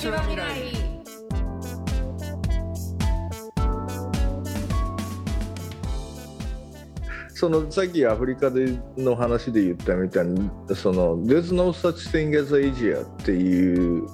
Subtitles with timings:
[0.00, 0.72] ちは未来
[7.34, 14.06] そのさっきアフリカでの話で言ったみたいにその「There's no such thing as Asia」っていう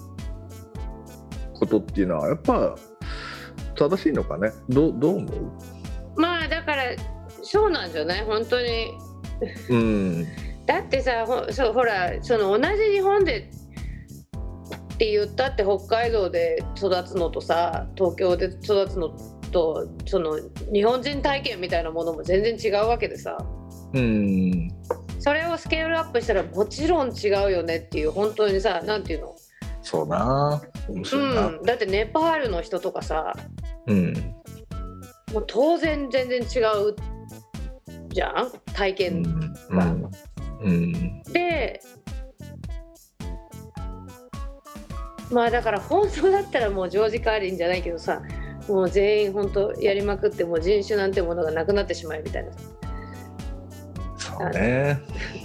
[1.55, 2.75] ことっていうのはやっぱ
[3.77, 4.51] 正しいのかね？
[4.69, 5.29] どうどう思
[6.17, 6.83] まあだから
[7.43, 8.91] そうなんじゃない本当に
[9.71, 10.27] ううん。
[10.67, 13.51] だってさほそうほらその同じ日本で
[14.97, 19.11] って言ったって北海道で育つのとさ東京で育つの
[19.53, 20.39] とその
[20.73, 23.37] 日本人体験みたいなものも全然違うわけでさ。
[23.93, 24.71] うん。
[25.19, 29.37] それをスケールアップしたらもちろん違うよねっていう本当にさなんていうの？
[29.83, 30.63] そうな。
[30.89, 31.63] うん。
[31.63, 33.35] だってネパールの人とかさ
[33.87, 34.15] うん。
[35.35, 36.97] もう当然全然違う
[38.09, 38.51] じゃん？
[38.73, 39.55] 体う験ん。
[39.71, 40.11] うん。
[40.63, 41.23] うん。
[41.25, 41.83] で
[45.31, 48.23] まあだから本当だったらもうジョージ・カーリンじゃないけどさ
[48.69, 52.53] もう全員本当やりまくってもう人種なんてものがなくなってしまえみたいな。
[54.19, 55.01] そうね。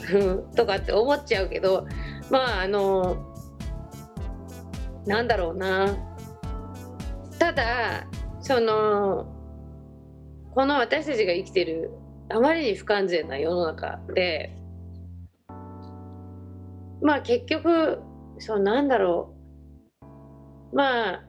[0.56, 1.86] とかって思っちゃうけど
[2.30, 3.18] まああの
[5.06, 5.88] なんだろうな。
[7.40, 8.08] ただ
[8.40, 9.26] その
[10.54, 11.92] この私たちが生きてる
[12.30, 14.56] あまりに不完全な世の中で
[17.02, 18.00] まあ結局
[18.40, 19.31] そうなんだろう
[20.74, 21.24] まあ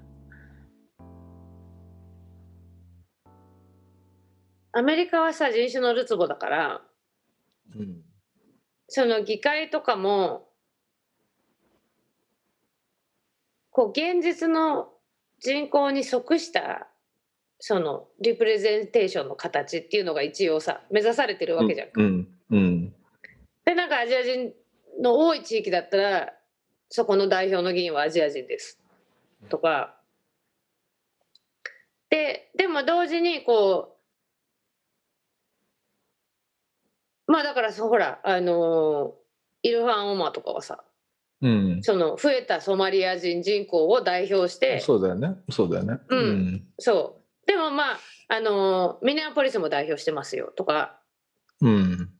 [4.73, 6.83] アメリカはさ人種のるつぼだから
[7.77, 8.03] うん
[8.89, 10.49] その議会とかも
[13.71, 14.91] こう現実の
[15.41, 16.89] 人口に即した
[17.59, 22.03] そのリプレゼンテーションの形っていうのが一応さ目指されてるわけじゃんか。
[22.03, 22.95] うんうん
[23.65, 24.53] でなんかアジア人
[25.00, 26.33] の多い地域だったら
[26.91, 28.81] そこの代表の議員はアジア人です
[29.48, 29.97] とか。
[32.10, 33.97] ででも同時にこ
[37.26, 39.14] うまあだからほらあの
[39.62, 40.84] イルファン・オマーとかはさ
[41.42, 41.82] うん。
[41.82, 45.36] その増えたソマリア人人口を代表してそうだよね。
[45.50, 45.98] そうだよね。
[46.09, 46.64] うん。
[46.78, 47.47] そう。
[47.47, 47.98] でもまあ
[48.28, 51.00] あのミネアポリスも代表してますよとか。
[51.60, 52.10] うん。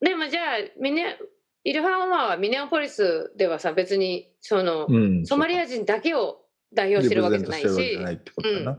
[0.00, 1.16] でもじゃあミネ
[1.64, 6.38] イルファン・オマーはミネアポリスではさ別にその、うんソマリア人だけを
[6.74, 8.78] 代表してるわけじゃないし、リプレゼントしてるわけじゃないってことだなうん、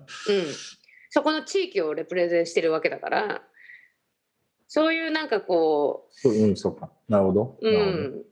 [1.09, 3.41] そこの地域をレプレゼンしてるわけだから
[4.67, 6.89] そういうなんかこそううんそうか。
[7.07, 7.57] なるほど。
[7.61, 8.23] う、ん、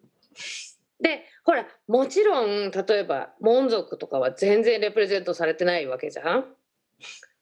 [1.00, 6.46] でほらもちろん例えばモン族とかは全然レプレゼントされてないわけじゃん、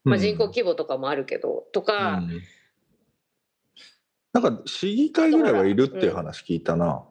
[0.03, 2.41] まあ、人口規模とかもあるけど、とか、うん
[4.41, 7.03] なんか市議会ぐらいはいるっていう話聞いたな。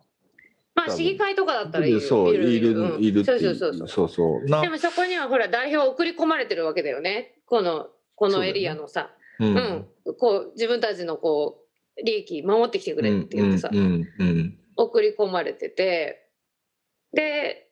[0.75, 2.01] まあ市議会とかだったらいるよ。
[2.01, 2.79] そういる。
[2.79, 3.03] うん。
[3.03, 4.09] いるってそうそうそうそう。
[4.09, 7.35] そうでもそこにはほら代表送り込まれてるわけだよね。
[7.47, 9.11] このこのエリアのさ。
[9.41, 9.89] うう,、ん。
[10.19, 11.65] こう自分たちのこ
[12.01, 14.59] う利益守ってきてくれって言ってさ、うんうんうん。
[14.77, 16.25] 送り込まれてて。
[17.13, 17.71] で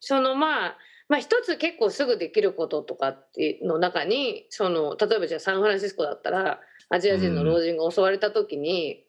[0.00, 0.78] そのまあ
[1.08, 9.04] まあ一つ結構すぐできることとかっていうの中にその例えばじゃあサンフランシスコだったらアジア人の老人が襲われた時に、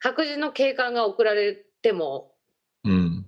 [0.00, 2.32] 白人の警官が送られても
[2.84, 3.26] うん。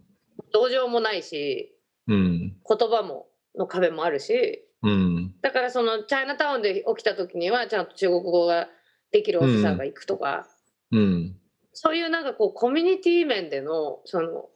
[0.53, 2.57] 同情もないしうん。
[2.69, 5.35] 言葉もの壁もあるしうん。
[5.43, 8.69] だからそのチャイナタウンで起きた時にはちゃんと中国語が
[9.13, 10.47] できるオフィサーが行くとか、
[10.93, 11.37] うん。
[11.73, 14.47] そういうなんかこうコミュニティ面でのその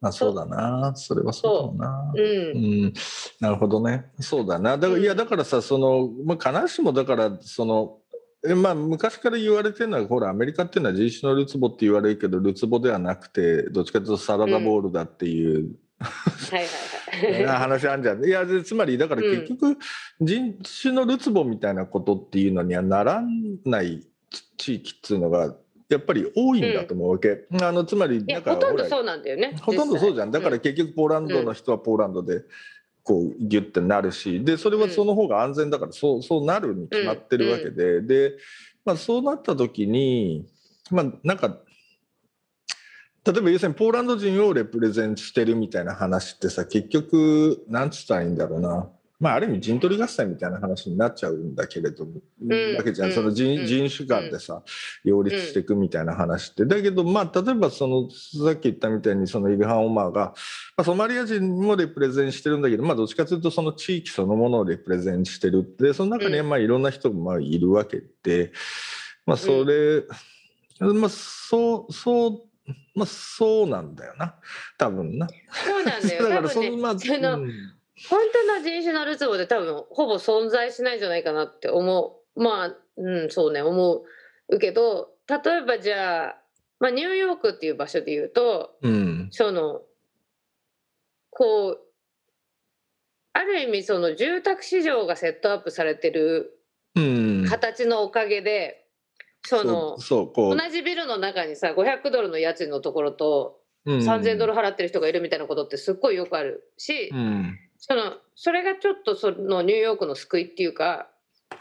[0.00, 0.92] まあそうだな。
[0.94, 2.12] それはそうだな。
[2.14, 2.20] う。
[2.20, 2.84] うん。
[2.86, 2.92] ん、
[3.40, 4.06] なるほどね。
[4.20, 4.78] そうだな。
[4.78, 5.02] だから、うん。
[5.02, 8.07] いやだからさその、まあ、必ずしもだからそのえ
[8.56, 17.46] まあ、昔から言われてるのはほらアメリカっていうのは人種のるつぼって言われるけどるつぼではなくてどっちかというとサラダボールだっていう、はいはいはい。
[17.46, 18.24] 話あんじゃん。
[18.24, 19.76] いやでつまりだから結局、
[20.20, 23.22] 人種のるつぼみたいなことっていうのにはなら
[23.64, 24.06] ない
[24.56, 25.56] 地域っていうのが
[25.88, 27.46] やっぱり多いんだと思うわけ。
[27.60, 29.56] あのつまりいやなんかほらほとんどそうなんだよね。
[29.60, 30.30] ほとんどそうじゃん。
[30.30, 32.42] だから実結局ポーランドの人はポーランドで
[33.08, 38.34] こうギュッてなるし、でそれはその方が安全だからそうそうなるに決まってるわけで、で、
[38.84, 40.46] まあ、そうなった時に
[40.90, 41.56] まあなんか
[43.24, 48.90] 例えば要するにポーランド人をレプレゼンしてるみたいな話ってさ結局なんつったらいいんだろうな。
[49.20, 54.62] まあ、ある意味陣取り合戦みたいな話になっちゃうんだけれども、んわけじゃん、うんその人うん人種間でさ、
[55.02, 60.26] 擁立していくみたいな話って、だけどまあ例えばそのさっき言ったみたいにそのイルハン・オマーが、
[60.76, 68.52] まあ、ソマリア人もレプレゼンしてるんだけど、まあ、どっちかというとその地域そのものをレプレゼンしてるでその中にはまあいろんな人もまあいるわけで、
[69.26, 70.04] まあ、それ、
[70.78, 72.40] まあそうそう
[72.94, 74.34] まあそうなんだよな。
[74.76, 75.26] 多分な。
[75.28, 76.22] そうなんだよ。
[76.28, 77.77] だからそのまあそのうん
[78.08, 82.40] 本当の人種のるつぼで多分ほぼ存在しないんじゃないかなって思う。
[82.40, 84.02] まあうんそうね思
[84.48, 86.36] うけど例えばじゃあ、
[86.78, 89.28] まあ、ニューヨークっていう場所で言うとうん。
[89.30, 89.82] その
[91.30, 91.78] こう
[93.32, 96.60] ある意味その住宅市場がセットアップされてる
[96.94, 97.46] うん。
[97.48, 98.84] 形のおかげで、
[99.44, 111.08] そのそうそうこ同じビルの中にさ500ドルの家賃のところとう、うん、3000ドル払ってる人がいるみたいなことってすっごいよくあるし、うんそのそれがちょっとそのニューヨークの救いっていうか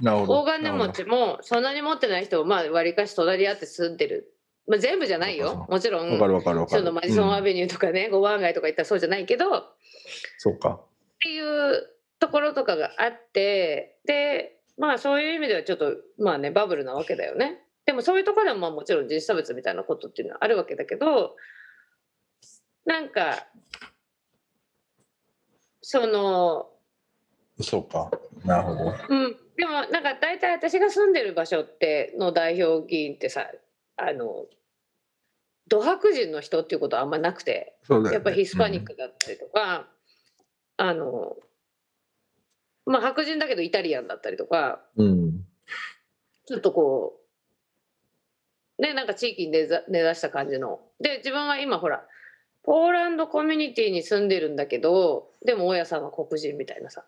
[0.03, 4.33] 大金持ちもそんなに持ってない人もまあ割りかし隣り合って住んでる、
[4.67, 5.65] まあ、全部じゃないよ。
[5.69, 6.19] もちろん。
[6.67, 9.75] そのマジソンアベニューとかね、五番街とか行ったらそうじゃないけどっ
[10.37, 10.81] そうか。
[11.19, 11.87] ていう
[12.19, 17.63] ところとかがあってでまあそういう意味ではちょっとまあねバブルなわけだよね。
[17.85, 21.35] でもそういうところでもまあもちろん人種差別みたいなことっていうのはあるわけだけど
[22.85, 23.47] なんか
[25.89, 26.67] その
[27.61, 28.11] そうか。
[28.43, 28.93] なるほど。
[29.07, 33.49] うん、でもなんか大体私が住んでる場所っての代表議員ってさ
[33.95, 34.47] あの
[35.69, 38.11] 土白人の人っていうことはあんまなくてね。
[38.11, 39.87] やっぱヒスパニックだったりとか、
[40.75, 41.37] あの
[42.85, 45.45] まあ白人だけどイタリアンだったりとかうん。
[46.47, 47.13] ちょっとこ
[48.77, 50.81] うねなんか地域に根ざ根ざした感じの。
[50.99, 52.05] で自分は今ほら
[52.67, 57.05] ポーランドコミュニティに住んでるんだけどでも大家さんは黒人みたいなさ。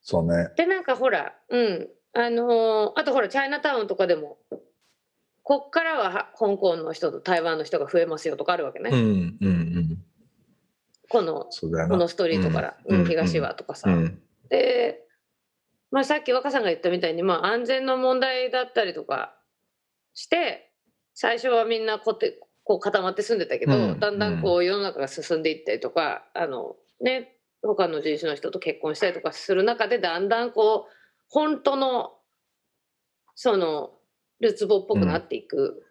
[0.00, 0.48] そうね。
[0.56, 1.88] でなんかほらうん。
[2.14, 4.38] あのーあとほらチャイナタウンとかでも
[5.42, 9.98] こっからはは香港の人と台湾の人が増えますよとかあるわけね、うんうんうん。
[11.10, 11.50] この
[11.90, 13.00] このストリートから、うん。
[13.00, 14.22] うん東はとかさ、うん。
[14.48, 15.04] で、
[15.90, 19.36] まあ、さっき若さんが言ったみたいに、まあ、安全の問題だったりとか
[20.14, 20.72] して
[21.12, 30.92] 最初はみんなこてこう固まって住んでたけど、うんだんだんこう世の中が進んでいったりとかあのね他の人種の人と結婚したりとかする中でだんだんこう
[31.28, 32.12] 本当の
[33.34, 33.92] その
[34.40, 35.86] ルツボっぽくなっていくっ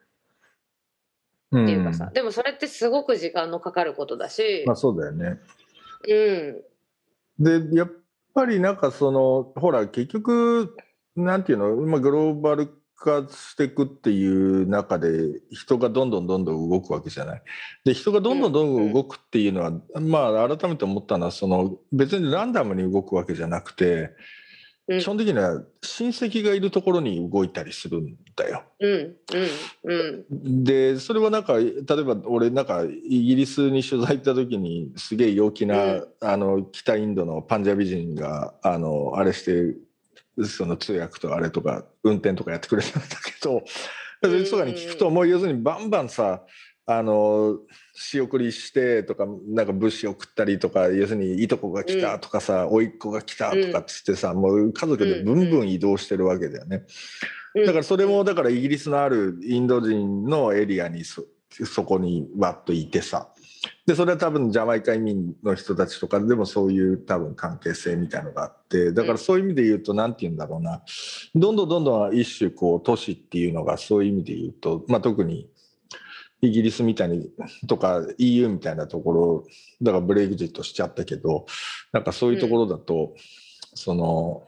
[1.64, 5.40] っていうかさ、でもそれってすごく時間のかかることだし、まあそうだよね。
[6.08, 7.70] うん。
[7.72, 7.92] でやっ
[8.34, 10.76] ぱりなんかそのほら結局
[11.16, 17.42] なんていうの、まあ、グローバル化していくっていう中で人がどんどんどんどん動くわけじゃない。
[17.84, 24.12] で人がどんどんどんどん動くっていうのは、まあ改めて思ったのはその別にランダムに動くわけじゃなくて
[24.88, 28.64] うん基本的には親戚がいるところに動いたりするんだよ。
[28.80, 39.76] うんうんうんでそれはなんか例えば俺なんかイギリスに取材行った時にすげえ陽気な、うんあの北インドのパンジャビ人があのあれして
[40.44, 43.64] その通訳とかあれとか運転とかやってくれたんだけど
[44.24, 46.44] それとかに聞くともう要するにバンバンさ
[46.88, 47.58] あの
[47.96, 56.84] 仕送りしてとかなんか物資送ったりとか要するにいとこが来たとかさ、甥っ子が来たとかっつってさ、もう家族でブンブン移動してるわけだよね。
[57.56, 57.66] うん。
[57.66, 63.30] だからそれもだからイギリスのあるインド人のエリアにそそこにわっといてさ
[63.86, 70.82] でそれは多分ジャマイカ移民の人たちとかでもそういう多分関係性みたいのがあってだからそういう意味で言うと何て言うんだろうな。
[71.34, 75.50] どんどんどんどん一種こう都市っていうのがそういう意味で言うと、まあ、特に
[76.42, 77.30] イギリスみたいに
[77.68, 79.46] とか EU みたいなところ
[79.82, 81.46] だからブレグジットしちゃったけど
[81.92, 83.16] なんかそういうところだと、
[83.74, 84.48] その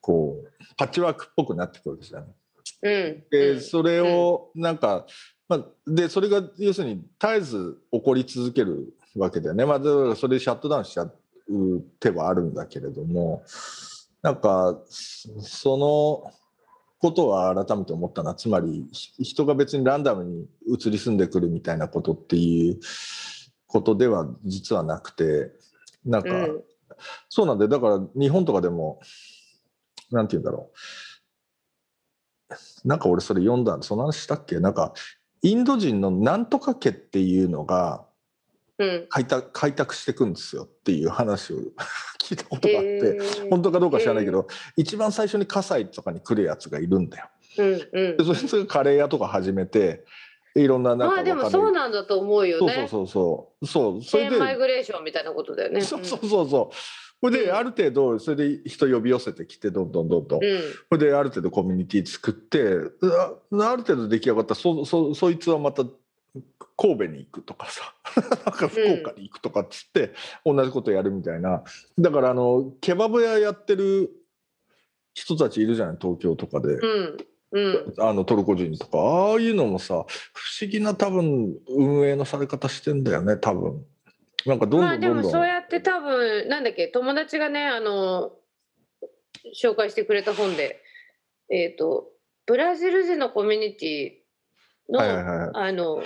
[0.00, 2.26] こうパッチワークっぽくなってくるんですよね。
[2.82, 3.24] うん。
[3.30, 5.06] でそれをなんか、
[5.52, 9.66] まあ、でそれが要するに絶えず起こり続けるわけだよね。
[9.66, 9.80] まあ、
[10.16, 11.12] それでシャットダウンしちゃう
[12.00, 13.44] 手はあるんだけれども
[14.22, 16.32] なんかその
[16.98, 18.34] ことは改めて思ったな。
[18.34, 22.80] つまりひ人が別にランダムに移り住んでくるみたいなことっていう
[23.66, 25.52] ことでは実はなくて
[26.06, 26.62] なんか、うん。
[27.28, 29.00] そうなんでだから日本とかでも
[30.10, 30.76] なんて言うんだろう。
[32.88, 34.60] なんか俺それ読んだその話したっけ？
[34.60, 34.94] なんか
[35.42, 38.04] インド人のなんとか家っていうのが
[38.78, 41.56] うん開拓開拓していくんですよっていう話を
[42.18, 43.18] 聞いたことがあって、
[43.50, 44.46] 本当かどうか知らないけど、
[44.76, 47.28] 一番最初に葛西とかに来るやつがいるんだよ。
[47.58, 50.04] うんうんでそいつがカレー屋とか始めて
[50.54, 52.86] いろんななんかまあでもそうなんだと思うよそうね。
[52.88, 55.80] そうそうそうそうそれでチェーンマイグレーションみたいなことだよね。
[55.82, 56.74] そうそうそうそう
[57.22, 57.56] これでうん。
[57.56, 60.60] ある程度それで人呼び寄せてきてどんどんどんどん、うん。
[60.90, 63.32] これである程度コミュニティ作ってあ
[63.70, 65.84] ある程度出来上がったらそそそいつはまた
[66.76, 67.94] 神戸に行くとかさ。
[68.44, 70.12] なんか福岡に行くとかっつって
[70.44, 71.62] 同じことやるみたいな。
[71.98, 74.10] だからあのケバブ屋やってる
[75.14, 77.16] 人たちいるじゃない東京とかで、うん。
[77.52, 77.94] うん。
[77.98, 78.98] あのトルコ人とか。
[78.98, 83.84] ああいうのもさ不思議な多分運営のされ方してんだよね多分
[84.46, 88.32] なんかどんまあでどんどんどん、もそうやって多分なんだっけ友達がねあの
[89.60, 90.82] 紹介してくれた本で
[91.50, 92.08] えっ、と
[92.46, 95.50] ブラジル人のコミュニティの、はいはいはい。
[95.54, 96.02] あの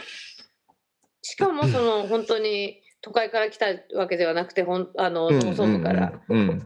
[1.22, 3.66] しかもその 本当に都会から来た
[3.96, 6.20] わけではなくてほんあの農村部から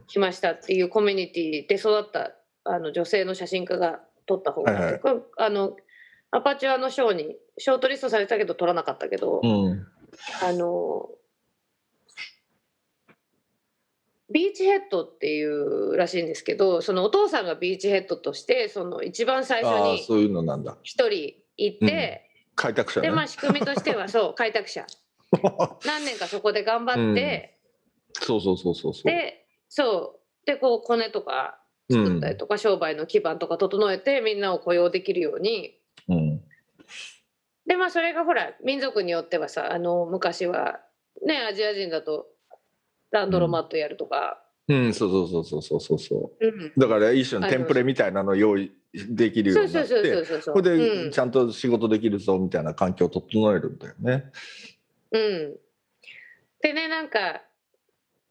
[0.07, 2.33] 来ましたっていうコミュニティで育った
[2.65, 5.01] あの女性の写真家が撮った本がはいはい。
[5.37, 5.77] あの
[6.33, 9.87] アパチュアの賞にショートリストされたけど撮らなかったけど、うんうん。
[10.43, 11.09] あの
[14.33, 20.77] ビーチヘッドっていうらしいんですけどそのお父さんがビーチヘッドとしてその一番最初にそういうのなんだ。
[20.83, 23.09] 一人行って、開拓者ね。
[23.09, 24.87] でまあ仕組みとしては そう開拓者。
[25.85, 27.59] 何年かそこで頑張って、
[28.13, 29.05] そうそうそうそうそう。
[29.05, 30.47] でそう。
[30.47, 31.61] でこうコネとか
[31.91, 35.79] 作ったりとか、商売の基盤とか整えてみんなを雇用できるように。
[36.09, 36.43] うん。
[37.67, 40.81] でまあそれがほら民族によってはさあの昔は
[41.25, 42.27] ねアジア人だと
[43.11, 46.47] ランドロマットやるとか、うん、そうそうそうそうそうそう。
[46.47, 46.73] うん。
[46.77, 54.25] だから一種のテンプレみたいなのを用意できるよそうになってこれうんでちゃんと仕事できるぞみたいな環境を整えるんだよね。
[55.13, 55.57] うん、
[56.61, 57.43] でねなんか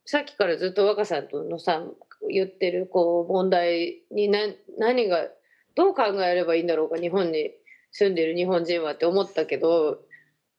[0.05, 1.83] さっきからずっと若さんとのさ
[2.29, 4.39] 言ってるこう問題にな
[4.77, 5.27] 何が
[5.75, 7.51] どう考えればいいんだろうか日本に
[7.91, 9.99] 住んでる日本人はって思ったけど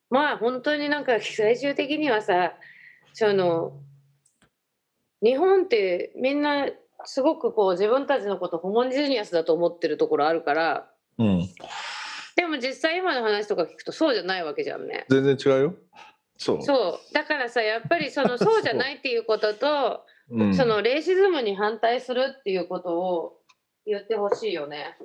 [0.09, 2.53] まあ本当になんか最終的にはさ
[3.13, 3.73] その
[5.21, 6.67] 日本ってみんな
[7.05, 10.87] すごくこう自分たちのことホモジニアスだと思ってるところあるから
[11.17, 11.49] うん、
[12.35, 15.05] でも実際今の話とか聞くとそうじゃないわけじゃんね。
[15.09, 15.75] 全然違うよ。
[16.37, 16.61] そう。
[16.63, 20.01] そうだからさやっぱりそのそうじゃないっていうことと、
[20.31, 23.33] うん、そのレイシズムに反対するっていうことを
[23.85, 24.97] 言ってほしいよね。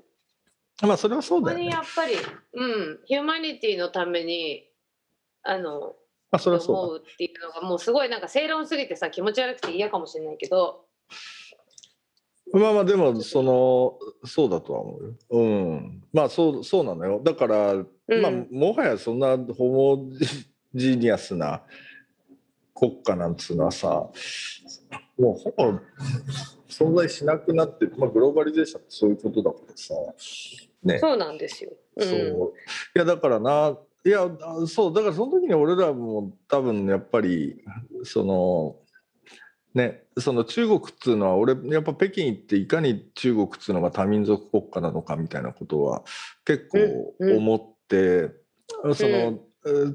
[0.83, 1.75] まあそれはそうここにだよね。
[1.75, 2.15] やっぱり、
[2.55, 4.65] うん、ヒューマニティのために
[5.43, 5.95] あのま
[6.31, 10.85] あそれはそう思うっていうのがもうすごいなんか正論すぎてさ気持ち悪くて嫌かもしれないけど、
[12.53, 12.61] だ。
[12.61, 15.15] まあまあでもそのそうだとは思うよ。
[15.31, 16.03] うん。
[16.13, 17.21] まあそうそうなのよ。
[17.23, 17.87] だから、うん
[18.23, 20.11] まあもはやそんなホモ
[20.75, 21.63] ジニアスな
[22.75, 23.89] 国家なんつうのはさ、
[25.19, 25.81] もうほぼ
[26.69, 29.95] 存在しなくなって、まあグローバリゼーションってそういうことだからさ。
[30.83, 30.99] ね。
[30.99, 31.73] そうなんですよ。
[31.97, 32.53] うん、そう
[32.95, 33.77] いやだからな
[34.07, 37.61] いやあそうだからその時に俺らも多分やっぱり
[38.05, 38.77] その
[39.75, 46.05] ねその中国っつうのは俺やっぱ北京行っていかに中国っつうのが多民族国家なのかみたいなことは
[46.45, 48.31] 結構思って、
[48.95, 49.41] その、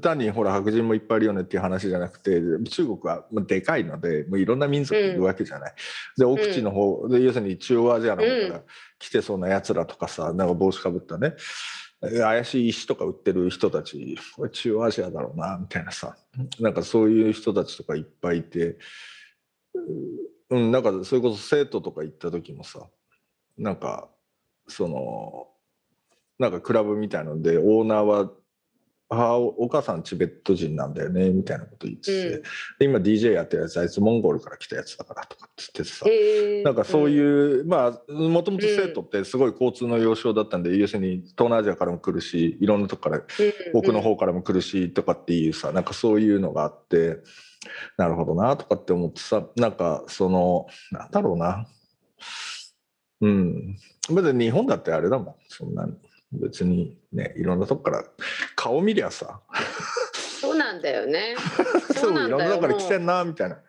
[0.00, 5.74] 単にほら白人もいっぱいいるよねっていう話じゃなくて中国はまあでかいのでもういろんな民族いるわけじゃない。
[6.18, 8.62] で奥地の方で要するに中央アジアの方から
[8.98, 11.34] 来てそうなやつらとかさなんか帽子かぶったね
[12.02, 16.16] 怪しい石とか売ってる人たちこれ中央アジアだろうなみたいなさ。
[16.58, 18.78] なんかそういう人たちとかいっぱいいて
[20.50, 22.86] うんなんかそれこそ生徒とか行った時もさ
[23.56, 24.08] なんか
[24.66, 25.48] その
[26.38, 28.30] なんかクラブみたいなのでオーナーは
[29.14, 32.42] 母お母さんチベット人なんだよねみたいなこと言ってて、うん。
[32.78, 36.64] で今 DJ やってるやつあいつモンゴルから来たやつだからとかって言ってさ、へー。
[36.64, 43.24] なんかそういう、まあもともと生徒ってすごい交通の要衝だったんで、要するに東南アジアからも来るしいろんなとこからうん
[43.74, 47.18] 奥の方からも来るしとかっていうさなんかそういうのがあって
[47.96, 51.66] なるほどなとかって思ってさなんかそのなんだろうな。
[53.20, 53.76] うん。
[54.10, 55.86] 別に日本だってあれだもんそんな
[56.32, 58.04] 別にねいろんなとこから
[58.56, 59.40] 顔見りゃさ
[60.40, 61.36] そうなんだよね。
[61.88, 63.62] そ そううなんだよいろんなとこから来てもんなみたいな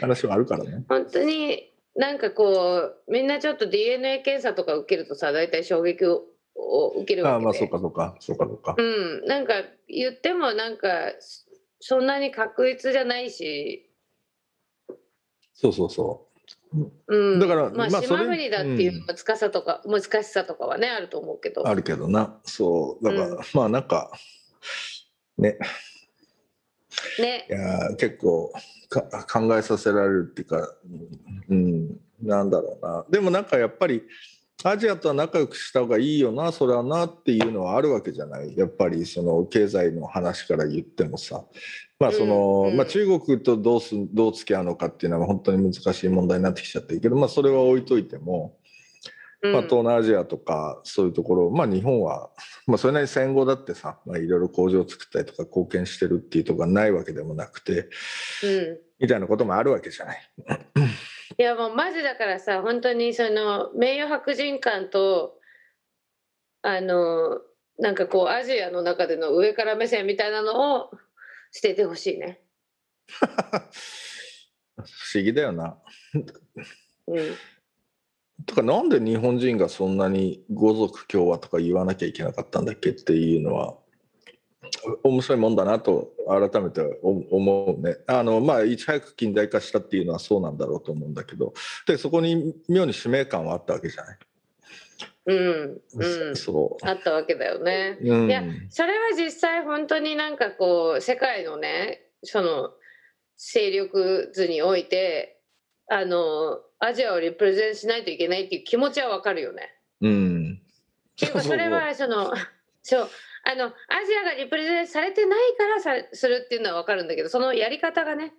[0.00, 0.84] 話はあるからね。
[0.88, 8.74] 本当になんかこうみんなちょっと DNA 検査とか受けるとさ大体衝撃をを受けるああわけでまあそうかそうかそうかそうか。
[8.76, 9.54] うん、なんか
[9.88, 11.12] 言ってもなんか
[11.80, 13.90] そんなに確実じゃないし、
[15.54, 16.27] そうそうそ
[17.06, 21.62] うん、だからまあまあ島国だっていう難さとか、難しさとかはねあると思うけど。
[21.62, 23.04] うあるけどなそう。
[23.04, 23.38] だから、うん。
[23.54, 24.10] まあなんか
[25.38, 25.58] ね。
[27.18, 27.46] ね。
[27.48, 28.52] いやー結構
[28.88, 30.74] か考えさせられるっていうか、
[31.48, 33.06] うん、なんだろうな。
[33.10, 34.02] でもなんかやっぱり
[34.64, 38.56] アジアとは仲良くした方がいいよなそれはなっていうのはあるわけじゃない？
[38.56, 41.44] やっぱりその経済の話から言ってもさ。
[42.00, 42.70] まあその、うん。
[42.70, 46.94] うんまあ、中国とどうすどう付き合うのかっていうのは本当に難しい問題になってきちゃって。
[46.94, 48.56] るけど、まあ、それは置いといても、
[49.42, 49.52] うん。
[49.52, 52.30] まあ、東南アジアとかそういうところ、まあ、日本は、
[52.66, 57.88] まあ、それなりに戦後だってさ、まあ、いろいろ工場を作ったりとか貢献してるっていうところがないわけでもなくて
[58.42, 58.78] うん。
[59.00, 60.18] みたいなこともあるわけじゃない。
[61.38, 65.38] いやもうマジだからさ本当にその名誉白人感と
[66.62, 67.38] あの
[67.78, 70.90] なんかこうアジアの中での上から目線みたいなのを
[71.52, 72.40] 捨ててほしいね。
[73.08, 74.82] 不
[75.14, 75.78] 思議だよな。
[77.06, 77.36] うん
[78.46, 83.76] とかなんで日本人がそんなに五族共和とか言わなきゃいけなかったんだっけっていうのは
[85.04, 87.96] 面白いもんだなと改めて思うね。
[88.06, 91.54] あのまあいち早く近代化したっていうのはそうなんだろうと思うんだけど
[91.86, 94.18] でそこに妙に使命感はあったわけじゃない？
[95.26, 97.98] うんうん、そうあったわけだよね。
[98.00, 102.70] うんいやそれは実際本当になんかこう世界のねその
[103.36, 105.40] 勢力図において
[105.88, 109.74] あのアジアをリプレゼンしないといけないっていう気持ちはわかるよね。
[110.00, 110.60] うん。
[111.12, 112.32] っていうかそれは その
[112.82, 113.08] そう
[113.50, 113.74] あのアジ
[114.14, 118.34] アがリプレゼンされてないからさするっていうのはわかるんだけどそのやり方がね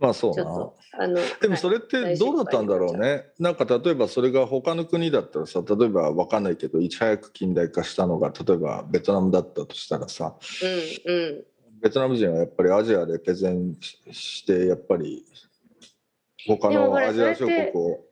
[0.00, 0.72] まあそうな。
[0.98, 3.26] あの でもそれってどうだったんだろうね。
[3.38, 10.36] なんか例えばそれが他の国だったらさ例えば分かんないけどいち早く近代化したのが例えばベトナムだったとしたらさ
[11.06, 11.44] うんうん
[11.80, 13.76] ベトナム人はやっぱりアジアでプレゼン
[14.10, 15.24] してやっぱり
[16.48, 18.04] 他のアジア諸国を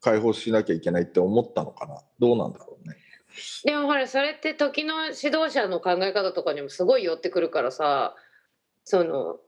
[0.00, 2.71] 解放しなきゃいけないって思ったのかなどうなんだろうね。
[3.64, 8.16] でもほらそれって時の指導者の考え方とかにもすごい寄ってくるからさ
[8.84, 9.40] その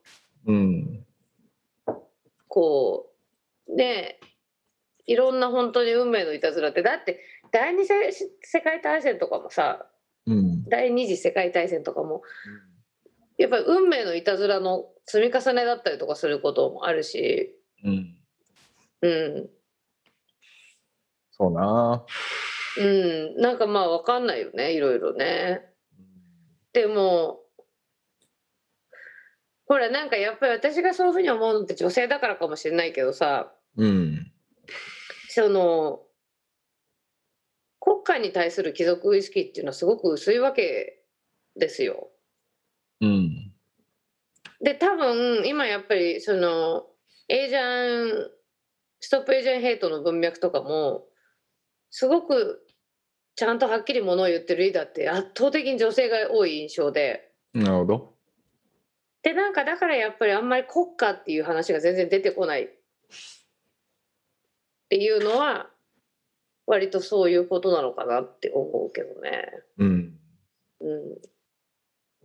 [0.47, 1.07] うん
[2.49, 3.13] こ
[3.67, 4.21] うね
[5.07, 7.95] いろんな本当に運命のいたずらってだって第二次
[8.43, 9.87] 世界大戦とかもさ
[10.27, 10.65] うん。
[10.65, 12.23] 第二次世界大戦とかも
[13.37, 18.17] やっぱり運命のいたずらの積み重ねだったりとかすることもあるし、うん。
[19.03, 19.51] うん。
[21.33, 22.05] そうな。
[22.79, 25.63] うん、なんかまあ分かんないよねいろいろね。
[26.73, 27.41] でも
[29.67, 33.53] ほらなんかやっぱり私がそういうふうに思うのって女性だからかもしれないけどさ。
[33.77, 34.31] うん。
[35.29, 36.01] その
[37.81, 41.03] 国家に対する貴族意識っていうのはすごく薄いわけ
[41.57, 42.11] ですよ。
[43.01, 43.53] うん。
[44.61, 46.87] で多分今やっぱりその
[47.29, 48.31] エージャン
[49.01, 51.05] ストップエージャンヘイトの文脈とかも
[51.91, 52.64] すごく
[53.37, 57.33] ちゃんとはっきりものを言ってるリーダーって圧倒的に女性が多い印象で。
[57.53, 58.15] なるほど。
[59.23, 62.65] でなんかだからやっぱりあんまり国家っていう話が全然出てこない。
[62.65, 62.69] っ
[64.89, 65.71] ていうのは
[66.67, 69.49] 割とそういうことなのかなって思うけどね。
[69.79, 70.19] うん。
[70.81, 70.85] う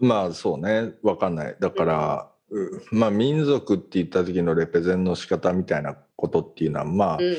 [0.04, 0.08] ん。
[0.08, 0.94] まあそうね。
[1.02, 1.56] わかんない。
[1.60, 7.36] だから、うまあ民族って言った時のレペゼンの仕方みたいなことっていうのはまあ、うん、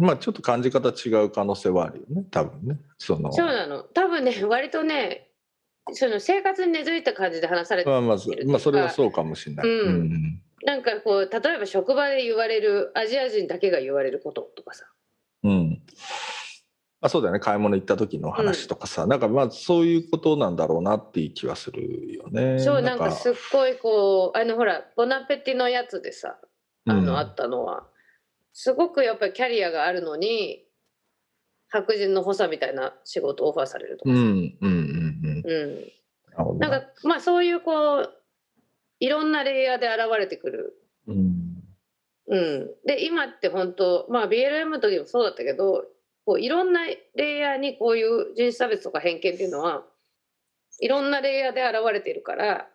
[0.00, 2.24] まあちょっと感じ方違う可能性はあるよね。
[2.30, 2.78] 多分ね。
[2.98, 3.32] その。
[3.32, 3.82] そうなの。
[3.82, 5.30] 多分ね割とね
[5.92, 9.88] その生活に根付いた感じで話されてまあまあ、まあそれはそうかもしれない、うん。
[9.88, 10.42] うん。
[10.64, 14.86] なんかこう例えば職場で言われるアジア人だけが言われることとかさ。
[15.42, 15.82] うん。
[17.00, 17.40] あそうだよね。
[17.40, 22.58] 買い物行った時の話とかさ、なんかまあそういうことなんだろうなっていう気はするよね。
[22.58, 23.12] そうなんか。
[23.12, 26.38] すっごいこうあのほらボナペティのやつでさ
[26.86, 27.86] あの、あったのは
[28.54, 30.64] すごくやっぱりキャリアがあるのに
[31.68, 38.12] 白人の補佐みたいな仕事をオファーされるとかさ、うんうんうんなんかまあそういうこう
[38.98, 40.74] いろんなレイヤーで現れてくる、
[41.06, 41.62] うん。
[42.26, 45.84] うん、で今って本当まあ BLM の時もそうだったけど
[46.24, 46.80] こういろんな
[47.14, 49.84] レイヤーにこういう人種差別とか偏見っていうのは
[50.80, 52.68] いろんなレイヤーで現れているから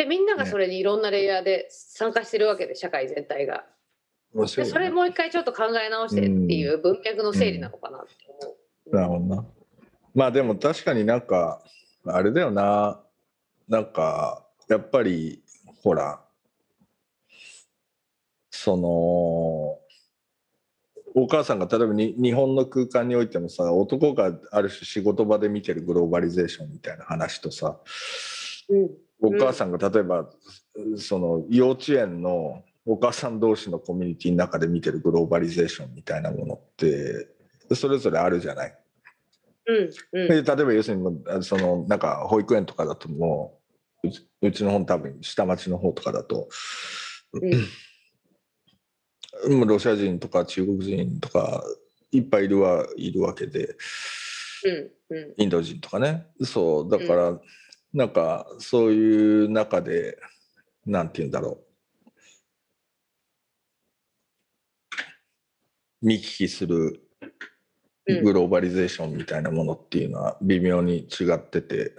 [0.00, 3.66] でみんながそれにいろんなレイヤーで参加してるわけで社会全体が。
[4.32, 8.96] で面白いよねそれもう一回ちょっと考え直してっていう文脈の整理なのかなって思う。
[8.96, 9.44] なるほどな。
[10.14, 11.62] まあでも確かになんか
[12.06, 13.02] あれだよな
[13.68, 15.42] なんかやっぱり
[15.82, 16.22] ほら
[18.50, 18.86] その
[21.14, 27.76] お母さんが例えばに日本の空間においてもさ男がある種仕事場で見てるグローバリゼーションみたいな話とさ
[28.70, 30.30] うんお母さんが例えば、
[30.96, 37.28] その幼稚園のお母さん同士のコミュニティの中で見てるグローバリゼーションみたいなものって
[37.74, 38.78] それぞれあるじゃない？
[39.66, 40.28] うんうん。
[40.28, 43.60] で例えば要するにそのなんか保育園とかだとも
[44.02, 46.48] ううちうちの方多分下町の方とかだと、
[49.48, 51.62] もうロシア人とか中国人とか
[52.10, 53.76] いっぱいいるはいるわけで
[54.64, 55.34] うんうん。
[55.36, 56.26] インド人とかね。
[56.42, 57.40] そうだから、
[57.92, 60.18] なんかそういう中で
[60.86, 61.66] なんて言うんだろう。
[66.02, 67.02] 見聞きする
[68.06, 68.24] うん。
[68.24, 71.92] グローバリゼーションみたいなものっていうのは微妙に違ってて、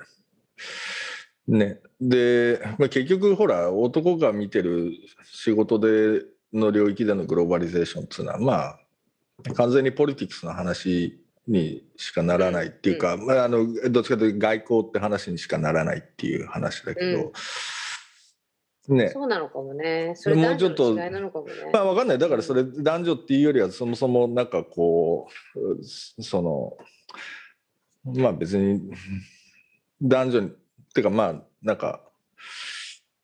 [1.47, 4.91] ね、で、まあ、結局ほら男が見てる
[5.23, 6.23] 仕事で
[6.53, 8.53] の領域でのグローバリゼーションっていうのはま
[9.49, 17.31] あ完全にポリティクスの話にしかならないっていうか、まあ、あのどっちかというと外交って話にしかならないっていう話だけど、
[18.89, 20.13] ねそうなのかもね。
[20.15, 21.53] それもう男女ちょっとの違いなのかもね。
[21.71, 26.77] まあわかんないだからそれ男女っていうよりはそもそもなんかこうその
[28.03, 28.81] まあ別に
[30.01, 30.49] 男女にっ
[30.93, 32.01] ていうかまあなんか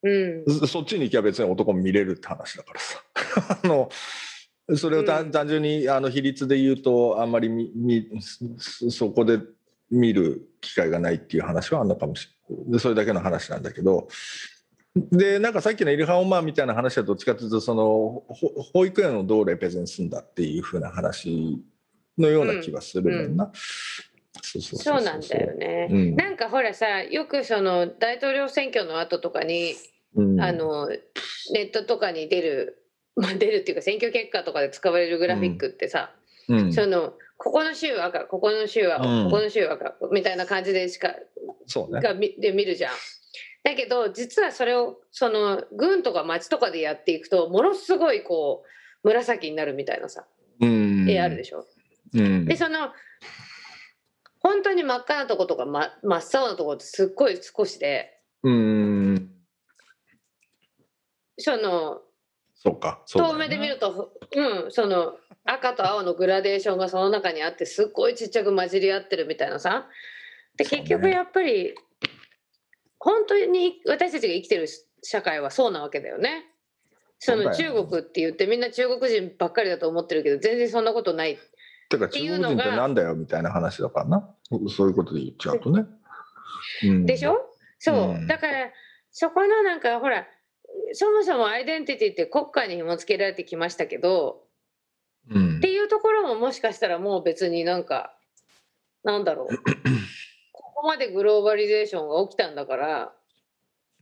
[0.02, 0.44] うん。
[0.46, 3.02] そそっちに行きゃ別に男も見れるって話だからさ
[3.64, 3.90] あの
[4.76, 5.30] それを単,、うん。
[5.30, 8.08] 単純にあの比率で言うとあんまりみみ
[8.58, 9.40] そそこで
[9.90, 12.72] 見る機会がないっていう話はあんのかもしれない。
[12.72, 14.08] でそれだけの話なんだけど。
[15.12, 18.24] でなんかさっきのイルハン・オマーみたいな話はどっちかというとそのほ
[18.72, 21.62] 保育園をどうレペゼンすんだっていうふうな話
[22.18, 23.52] のような気がするもんな。
[24.42, 25.88] そうなんだよね。
[25.90, 26.16] うん。
[26.16, 29.74] なんかほらさ、よくその大統領選挙の後とかに、
[30.14, 30.40] うん。
[30.40, 32.82] あのネットとかに出る、
[33.18, 36.12] まあ、出るっていうか選挙結果とかで使われるグラフィックってさ、
[36.48, 41.14] うんそのここの州は赤ここの州は青、うんここの州は赤みたいな感じでしか
[41.66, 42.00] そうね。
[42.00, 42.92] がみで見るじゃん。
[43.64, 48.62] だけど実はそれをその軍とか町とかでやっていくとものすごいこ
[49.04, 50.24] う紫になるみたいなさ
[50.60, 51.66] うん絵あるでしょ。
[52.14, 52.92] うんでその
[54.40, 59.30] 本当に真っ赤なとことか、ま、真っ青なとこってすっごい少しでうん
[61.36, 62.00] その
[62.58, 63.02] そうか。
[63.06, 69.88] そうだよ遠ね目で見ると、うん、その赤と青のグラデーションがその中にあってすっごいちっちゃく混じり合ってるみたいなさ
[70.56, 71.74] で結局やっぱり
[72.98, 74.66] 本当に私たちが生きてる
[75.02, 76.44] 社会はそうなわけだよね。
[77.20, 81.38] その中国って言ってみんな中国人ばっかりだと思ってるけど全然そんなことない。
[81.88, 84.34] ていうのが人ってなんだよみたいな話だからな。
[84.68, 85.84] そういうことで言っちゃうとね。
[86.84, 87.38] う んでしょ？
[87.78, 88.70] そう、うんだから
[89.10, 90.26] そこのなんかほら
[90.94, 94.42] そもそもアイデンティティって国家に紐付けられてきましたけど
[95.30, 95.56] うん。
[95.58, 98.14] っていうところももしかしたらもう別になんか
[99.04, 99.48] なんだろう。
[100.52, 103.12] ここまでグローバリゼーションが起きたんだから、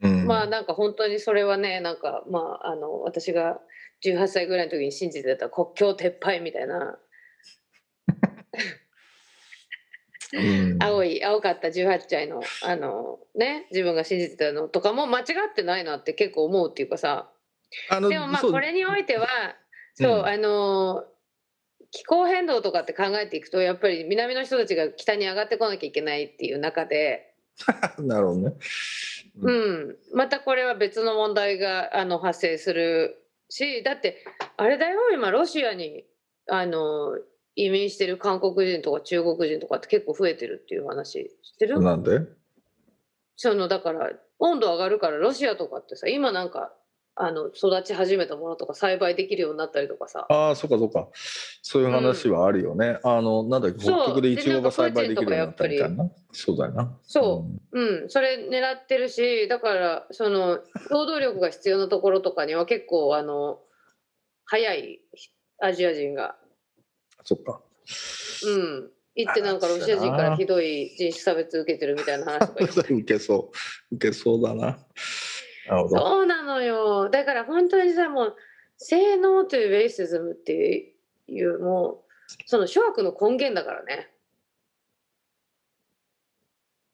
[0.02, 0.26] うん。
[0.26, 3.60] まあなんか本当にそれはねなんかまああの私が
[4.04, 6.98] 18歳ぐらいの時に信じてた国境撤廃みたいな
[10.32, 10.82] うん。
[10.82, 17.30] 青い青かった18歳のあのね自分が信じてたのとかも間違ってないなって結構思うっていうかさ。
[17.90, 19.26] あのでもまあこれにおいては
[19.94, 21.04] そう、うんあの
[21.92, 27.32] 気候変動とかって考えていくとやっぱり南の人たちが北に上がってこなきゃいけないっていう中で、
[27.98, 28.54] なるほどね。
[29.40, 34.24] ううん、またこれは別の問題があの発生するしだって
[34.56, 36.04] あれだよ今ロシアに
[36.48, 37.18] あの
[37.56, 41.80] 移民してる韓国人とか中国人とかって結構増えてるっていう話知ってる？
[41.80, 42.20] なんで？
[43.36, 46.72] そのだから温度上がるからロシアとかってさ今なんか
[47.18, 51.08] あの育ち始めたものとか栽培できるようになったりとかさああ、そうかそうか。
[51.62, 52.98] そういう話はあるよね。
[53.02, 56.10] あの、なんだっけ、そう北極でイチゴが栽培できるようになったみたでいな。
[56.32, 56.94] そうだよな。
[57.04, 63.60] そうん、それ狙ってるしだからその労働力が必要なところとかには結構あの
[64.44, 65.00] 早い
[65.62, 66.36] アジア人が、
[67.26, 67.60] そっか。
[68.46, 73.50] うん、行ってなんかロシア人からひどい人種差別受けてるみたいな話とか 受けそ
[73.90, 73.94] う。
[73.96, 74.78] 受けそうだな。
[75.68, 75.88] な。
[75.88, 78.36] そうなのよだから本当にさもう
[78.78, 80.94] 性能というベーシズムって
[81.26, 84.12] いうもうその諸悪の根源だからね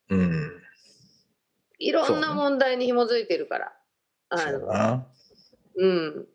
[0.09, 0.62] うん。
[1.79, 3.73] いろんな問題に紐づいてるから。
[4.31, 5.07] あのだな。
[5.77, 6.27] うん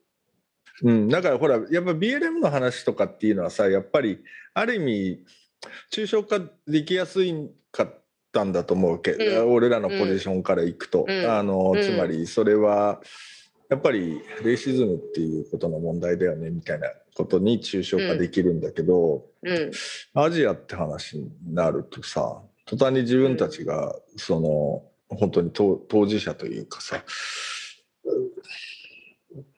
[0.84, 4.20] うん、だからほらやっぱ BLM の話とかっていうのはさやっぱり
[4.54, 5.20] ある意味
[5.92, 7.34] 抽象化できやすい
[7.72, 9.54] かったんだと思うけ、うん。
[9.54, 11.32] 俺らのポジションからいくと、うん。
[11.32, 11.82] あのうん。
[11.82, 13.02] つまりそれは
[13.70, 19.72] やっぱりレイシズムっていうことの問題だよねみたいなことに抽象化できるんだけど、うん。
[20.13, 27.04] アジアって話になるとさ途端に自分たちがその本当に当当事者というかさ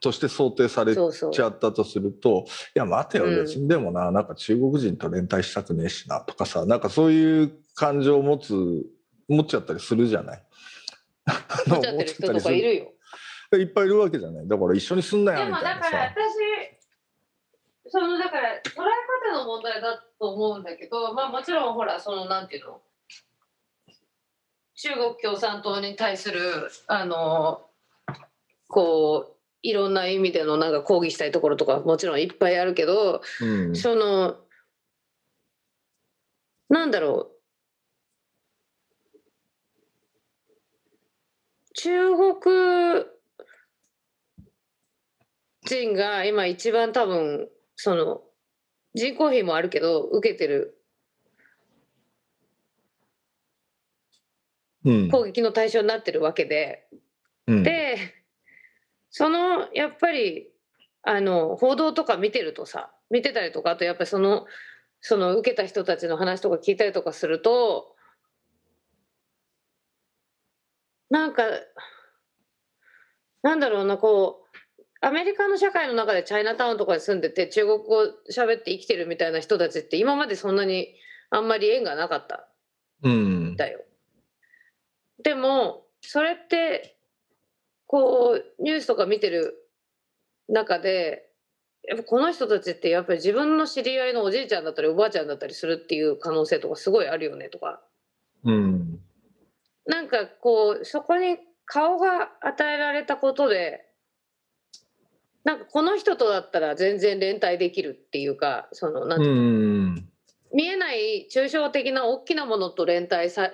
[0.02, 8.54] として想定されちゃったとするといや待てようん別にでもななんか中国人と連帯したくねえしなとかさなんかそういう感情を持つ
[9.28, 10.44] 持っちゃったりするじゃない？
[11.68, 12.94] 持っちゃってる人とかいるよ。
[13.60, 14.48] いっぱいいるわけじゃない？
[14.48, 16.14] だから一緒にすんなでよみもだからたいなさ。
[17.86, 22.82] 私そのだから捉え方の問題だと思うんだけどまあもちろんほらそのなんていうの？
[24.76, 27.62] 中国共産党に対するあの
[28.68, 34.38] こういろんな意味でのなんか抗議したいところとかもちろんいっぱいあるけど、うん、その
[36.70, 37.40] なんだろう。
[41.76, 43.06] 中国
[45.64, 48.22] 人が今一番多分その
[48.96, 50.78] 人口比もあるけど受けてる
[54.84, 56.88] 攻撃の対象になってるわけで、
[57.48, 58.19] うん、で
[59.20, 60.48] そのやっぱり
[61.04, 64.46] あの報道とか見てるとさ見てたりとかあとやっぱりその
[65.02, 67.98] その受けた人たちの話とか聞いたりとかすると
[71.10, 71.44] なんか
[73.44, 78.04] なんだろうなこうアメリカの社会の中でチャイナタウンとかに住んでて中国語
[78.34, 80.96] 喋って生きてるみたいな人たちって今までそんなに
[81.30, 82.48] あんまり縁がなかった
[83.04, 83.82] うんんだよ。
[85.22, 86.99] でもそれって
[87.90, 89.68] こうニュースとか見てる
[90.48, 91.26] 中で
[91.88, 97.82] やっぱこの人たちってやっぱり自分の知り合いのおじいちゃんだったりおばあちゃんだったりするっていう可能性とかすごいあるよねとか。
[98.44, 99.00] うん。
[99.88, 103.88] なんかこうそこに顔が与えられたことで
[105.44, 109.42] なんかこの人とだったら全然連帯できるっていうかそのなんうていうの。
[109.96, 110.10] ん
[110.54, 113.50] 見えない抽象的な大きなものと連帯さ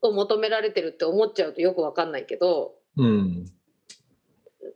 [0.00, 3.46] を求められてるって思っちゃうとよくわかんないけどうん。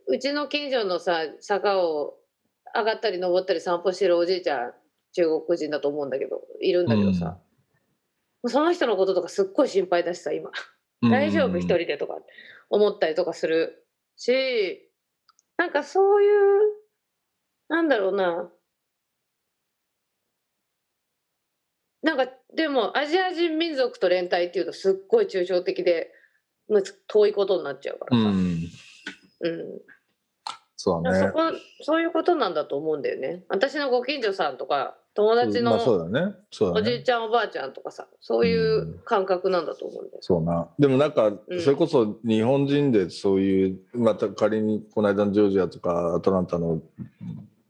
[0.07, 2.15] うちの近所のさ坂を
[2.75, 4.73] 上がったり登ったり散歩してるおじいちゃん
[5.13, 7.37] 中国人だと思うんだけどいるんだけどさ、
[8.47, 10.51] その人のこととかすっごい心配だしさ今
[11.01, 12.15] 大丈夫一人でとか
[12.69, 13.85] 思ったりとかする
[14.17, 14.91] し
[15.57, 16.31] なんかそういう
[17.69, 18.49] なんだろうな
[22.03, 26.11] なんかでもアジア人民族と連帯っていうとすっごい抽象的で
[27.07, 28.35] 遠いことになっちゃうからさ、うん。
[29.41, 29.81] うん。
[30.77, 31.19] そうだね。
[31.19, 31.39] そこ
[31.81, 33.43] そういうことなんだと思うんだよね。
[33.49, 35.83] 私のご近所さんとか友達のだね。
[35.83, 36.35] そうだね。
[36.79, 40.67] おじいちゃんおばあちゃんとかさそういう感覚なんだと思うんだよ、そうな。
[40.77, 41.61] でもなんかうん。
[41.61, 46.81] それこそ日本人でそういうまた仮にこの間のジョージアとかアトランタの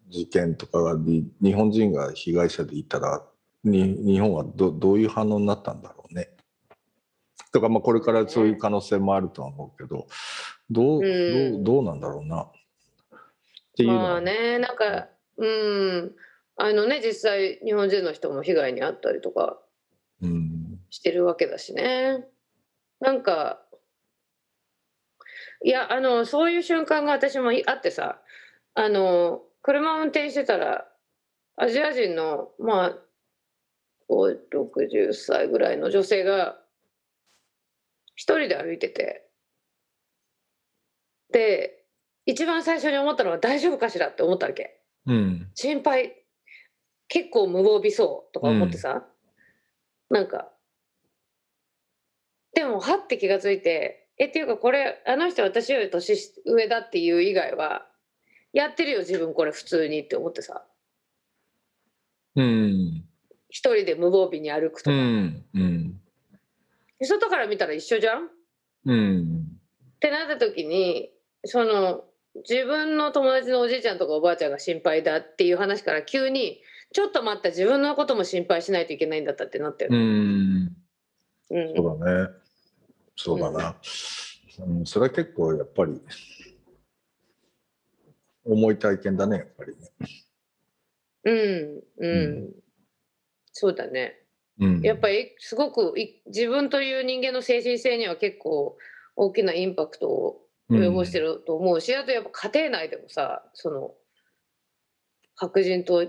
[0.09, 3.23] 事件とかがに日本人が被害者でいたら
[3.63, 6.01] に日本はどどういう反応になったんだろう？
[6.01, 6.04] ね。
[7.55, 10.07] とかまあこれからそういう可能性もあるとは思うけど
[10.69, 11.63] どう,、うん。
[11.63, 12.41] どうどうなんだろうな。
[12.41, 12.51] っ
[13.77, 14.03] ていうのは。
[14.03, 14.59] まあね。
[14.59, 16.15] なんかうん。
[16.57, 19.57] あのね実際日本人の人も被害に遭ったりとか
[20.21, 20.79] うん。
[20.89, 22.25] してるわけだしね。
[22.99, 23.61] なんか
[25.63, 28.19] いやあのそういう瞬間が私もあってさ
[28.73, 30.85] あの車を運転してたら
[31.55, 32.97] アジア人のまあ
[34.09, 36.59] 5 60歳ぐらいの女性が
[38.15, 39.29] 一人で歩いてて。
[41.31, 41.83] で
[42.25, 44.81] 一番最初に思ったのは大丈夫かしらって思ったわけ。
[45.05, 45.51] うん。
[45.53, 46.23] 心配。
[47.07, 49.05] 結構無防備そうとか思ってさ、
[50.09, 50.51] なんか。
[52.53, 57.85] でもはって気がついてえっていうかこれあの人私より年上だっていう以外は
[58.53, 60.65] やってるよ自分これ普通にって思ってさ。
[62.35, 63.05] うん。
[63.49, 65.45] 一人で無防備に歩くとうか、ん。
[65.53, 66.01] うん
[67.05, 68.25] 外から見たら一緒じゃん？
[68.25, 68.29] っ
[68.85, 69.47] うん。
[69.99, 71.11] てなった時に
[71.45, 72.05] その
[72.49, 76.61] 自分の友達のおじいちゃんとかおばあちゃんが心配だっていう話から急に
[76.93, 80.75] ちょっと待った自分のことも心配しないといけないんだったってなってうる、ん。
[81.49, 81.73] うん。
[81.75, 82.29] そうだね。
[83.15, 83.75] そうだな。
[84.59, 86.01] うん、それは結構やっぱり
[88.43, 89.89] 重い体験だね、やっぱりね。
[91.23, 91.83] うん。
[91.97, 92.53] うん、う
[93.51, 94.24] そうだね
[94.59, 98.77] うん、やっぱりすごくい自分という人間の精神性には結構
[99.15, 100.41] 大きなインパクトを
[100.71, 103.91] 及ぼしてると思うし、あとやっぱ家庭内でもさその
[105.35, 106.05] 白人と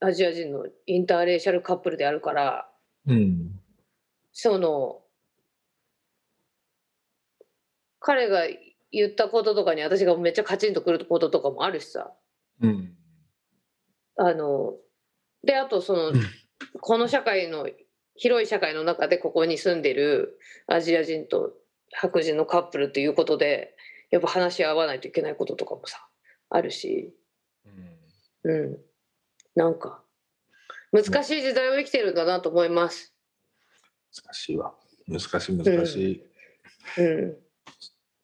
[0.00, 2.68] アジア人のインターレーシャルカップルであるから
[3.06, 3.60] うん。
[4.32, 5.02] その
[7.98, 8.44] 彼が
[8.90, 12.12] 言ったこととかに私がめっちゃカチンとくることとかもあるしさ
[12.62, 12.94] うん。
[14.16, 14.74] あの
[15.44, 16.14] であとそのうん
[16.80, 17.68] この社会の
[18.14, 21.52] 広い社会の中でここに住んでるアジア人と
[21.92, 23.74] 白人のカップルということで
[24.10, 26.06] やっぱ話し合わないといけないこととかもさ
[26.50, 27.14] あるし
[28.44, 28.78] うん
[29.54, 30.02] なんか
[30.92, 33.14] 難しい時代を生きてるんだなと思います。
[34.24, 34.74] 難しいわ。
[35.06, 36.24] 難しい、難しい。
[36.98, 37.36] うん、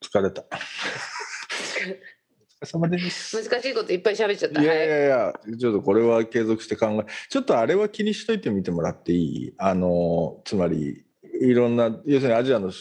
[0.02, 0.44] 疲れた。
[2.60, 3.36] れ様です。
[3.42, 4.62] 難しいこといっぱい喋っちゃった。
[4.62, 9.54] いやいはいやいや、ちょっとこれは継続して考え、ちょっとあれは気にしといてみてもらっていい？
[9.58, 11.04] あの、つまり、
[11.40, 12.72] いろんな、要するにアジアの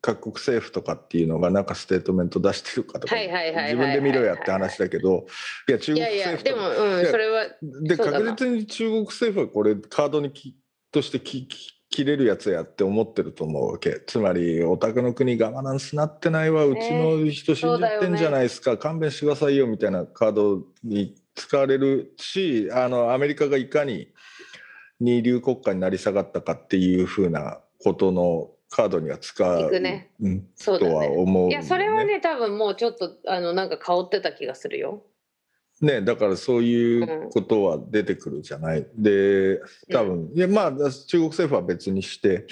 [0.00, 5.26] 各国政府とかっていうのがなんかステートメント出してるかとか、はいはいはいはい自分で見ろやって話だけど、
[5.68, 6.94] いや、中い国やいやでも、政府とか。
[6.94, 7.44] うん、いやそれは
[7.82, 10.56] で、確実に中国政府はこれ、カードにき
[10.90, 14.00] としてきき切れるやつやって思ってると思うわけ。
[14.04, 24.08] つまり、お宅の国ガバナンスなってないわ、うちの人信じてんじゃないですか、勘弁してくださいよみたいなカードに使われるし、あの、アメリカがいかに
[24.98, 29.70] 二流国家になり下がったかっていうふうなことのカードには使う
[30.20, 35.04] うん、そうだとはね思う、いやそれはね多分もうちょっとあのなんか香ってた気がするよ
[35.80, 38.86] ねだからそういうことは出てくるじゃない？
[38.96, 39.60] で
[39.90, 42.46] 多分、いやまあ中国政府は別にして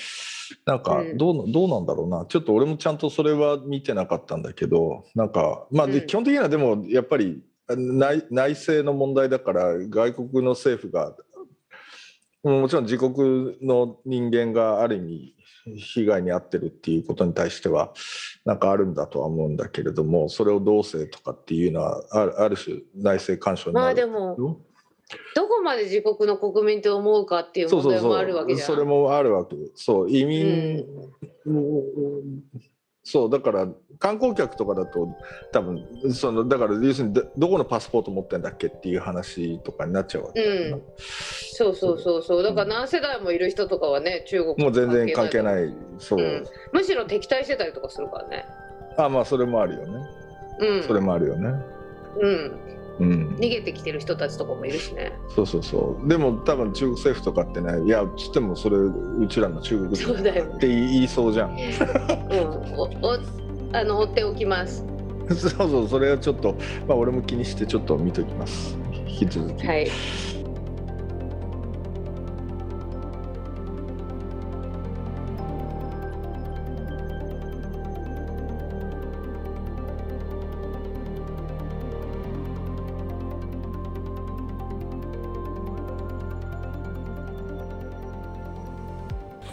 [0.66, 1.16] なんかうん。
[1.16, 2.26] どう,、どうなんだろうな。
[2.26, 11.14] ちょっと俺もちゃんとそれは見てなかったんだけどなんかまあ、基本的にはでもやっぱり内内政の問題だから外国の政府が
[12.42, 17.92] もちろん自国の人間がある意味被害に遭ってるっていうことに対しては
[18.44, 24.60] なんかあるんだとは思うんだけれどもそれをどうせとかっていうのはあるある種内政干渉にまなるあでも
[25.34, 28.68] どこまで自国の国民って思うかっていう問題もあるわけじゃん。
[28.72, 29.56] うそれもあるわけ。
[29.74, 30.84] そう移民、
[33.04, 33.66] そうだから
[33.98, 35.08] 観光客とかだと
[35.52, 35.84] 多分
[36.14, 40.82] そのだから要するにどどこのパスポート持ってんだっけっていう話とかになっちゃうわけうん。
[41.52, 42.42] そうそうそうそう。
[42.44, 45.74] だから何世代もいる人とかはね中国もう全然関係い、ない。
[45.98, 48.46] そう、うん、むしろ敵対してたりとかするからね。
[48.96, 50.06] あまあそれもあるよね。
[50.60, 50.82] うん。
[50.84, 51.48] それもあるよね。
[52.20, 52.61] うん
[53.00, 53.36] うん。
[53.38, 55.12] 逃げてきてる人たちとかもいるしね。
[55.34, 56.08] そうそうそう。
[56.08, 61.50] でも多分中国政府とかってねいやつってもそれうちらの中国人そうだよって言いそうじゃん。
[61.52, 61.58] うん。
[62.76, 63.18] おお
[63.74, 64.84] あの追っておきます。
[65.28, 68.76] そうそうそれはちょっとまあ俺も気にしてちょっと見ときます。
[69.06, 69.66] 引き続き。
[69.66, 69.88] はい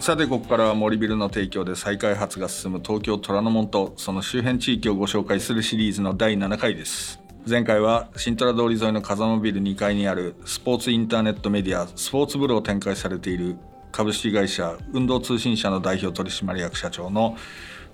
[0.00, 7.20] さてここからは森ビルの提供で再開発が進む東京虎ノ門とその周辺地域をご紹介するシリーズの第7回です。
[7.46, 13.56] 前回は新虎通り沿いの風間ビル2階にあるスポーツインターネットメディアスポーツブルを展開されている
[13.92, 17.36] 株式会社運動通信社の代表取締役社長の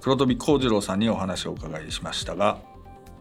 [0.01, 2.59] 黒飛幸次郎さんにお話をお伺いしましたが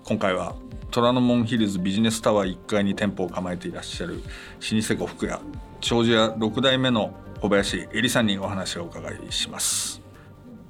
[0.03, 0.55] 今回は
[0.91, 5.41] 虎ノ門ヒルズビジネスタワー1階に店舗を構えていらっしゃる老舗呉服屋
[5.81, 10.01] 長寿屋6代目の小林恵里さんにお話をお伺いします。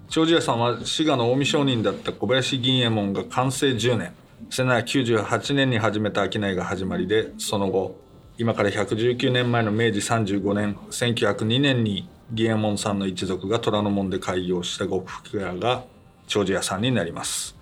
[0.08, 4.14] 長寿屋さんは滋賀の近江商人だった小林銀右衛門が完成10年。
[4.50, 8.00] 1798年に始めた商いが始まりでその後
[8.38, 15.86] 今から119年前の明治35年1902年に銀右衛門さんの一族が虎ノ門で開業した呉服屋が
[16.28, 17.56] 長寿屋さんになります。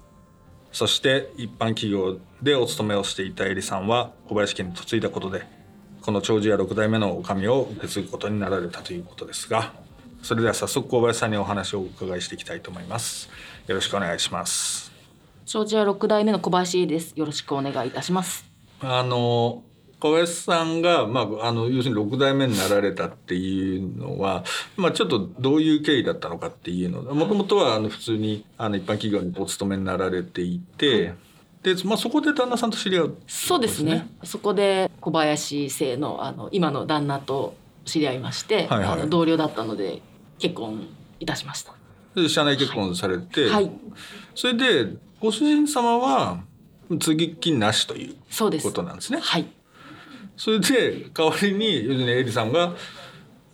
[0.72, 5.46] そして一般企業でお勤めをしていたエリさんは小林家に嫁いだことで
[6.04, 9.74] この長寿屋6代目の女将を受け継ぐことになられたということですが
[10.22, 13.30] それでは早速小林さんにお話をお伺いしていきたいと思います
[13.68, 14.94] よろしくお願いします
[15.46, 17.14] 長寿屋六代目の小林です。
[17.16, 18.46] よろしくお願いいたします。
[18.80, 19.64] あの
[20.00, 24.44] 小林さんが、まあ、あの要するに6代目になられたっていうのは、
[24.76, 31.14] まあ、ちょっとどういう経緯だったのかっていうのもともとはあの普通にあの一般企業にお勤めになられていて、
[31.64, 34.10] でまあ、そこで旦那さんと知り合うそうですね。
[34.24, 40.02] そこで小林姓のあの今の旦那と知り合いまして、はいはいあの同僚だったので
[40.40, 40.86] 結婚
[41.22, 41.74] いたしました。
[42.16, 43.72] で社内結婚されて、はい、
[44.36, 46.42] それでご主人様は
[47.00, 48.68] 継ぎ木なしというそうです。
[48.68, 49.20] ことなんですね。
[49.22, 49.48] はい、
[50.36, 52.74] それで代わりに要するにエリさんが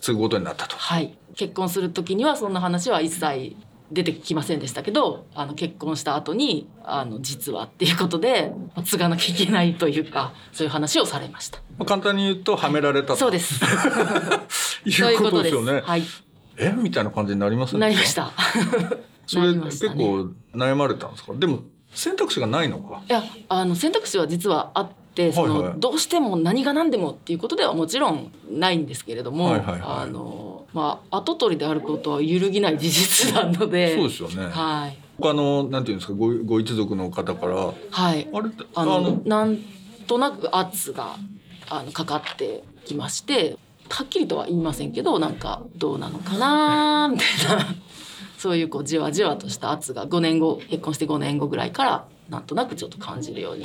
[0.01, 0.75] 継ぐことになったと。
[0.75, 1.15] はい。
[1.35, 3.55] 結婚する時にはそんな話は一切
[3.91, 8.51] 出てきませんでしたけど、あの結婚した後にあの実はっていうことで
[8.83, 11.59] 継がなきゃいけないというか、そういう話をされました。
[11.77, 13.59] まあ、簡単に言うとはめられたとそうです。
[14.85, 15.81] いうことですよね。
[15.83, 16.03] はい、
[16.57, 16.71] え？
[16.77, 17.77] みたいな感じになります？
[17.77, 18.13] なりまし。
[18.13, 18.31] た。
[19.25, 21.33] それなりま結構悩まれたんですか？
[21.33, 21.59] でも
[21.93, 23.01] 選択肢がないのか。
[23.09, 34.49] いやあの選択肢は実はあってその、はいはいどうしても何が何でもっていうことではもちろんないんですけれども、はいはいはいあのまあ後取りであることは揺るぎない事実なのでそうですよね。
[34.49, 39.57] はい他のなんていうんですかごご一族の方からはいあれあのなん
[40.07, 41.17] となく圧が
[41.69, 43.57] あのかかってきまして
[43.89, 47.65] はっきりとは言いませんけどなんかどうなのかなみたいな
[48.37, 53.63] そういうこうじわじわとした圧が5年後結婚して5年後ぐらいからなんとなくちょっと感じるように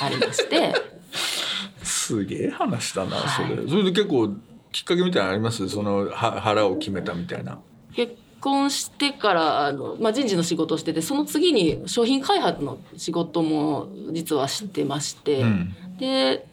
[0.00, 0.74] なりまして。
[1.82, 3.68] すげえ話だな、はいそれ。
[3.68, 4.34] それで結構
[4.74, 5.68] きっかけみたいなのあります？
[5.68, 7.60] そのは腹を決めたみたいな。
[7.94, 15.74] 結婚してからあの、まあ、人事の仕事をしててその次に商品開発の仕事も実は知ってまして、うん。
[15.98, 16.44] で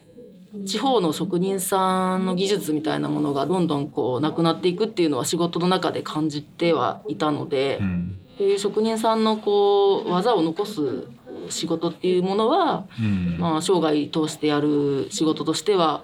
[0.68, 8.20] 地方の職人さんの技術みたいなものがどんどんこうなくなっていくっていうのは仕事の中で感じてはいたのでう、ん。
[8.60, 11.08] 職人さんのこう技を残す
[11.50, 13.38] 仕事っていうものは、うん。
[13.40, 16.04] まあ、生涯通してやる仕事としては、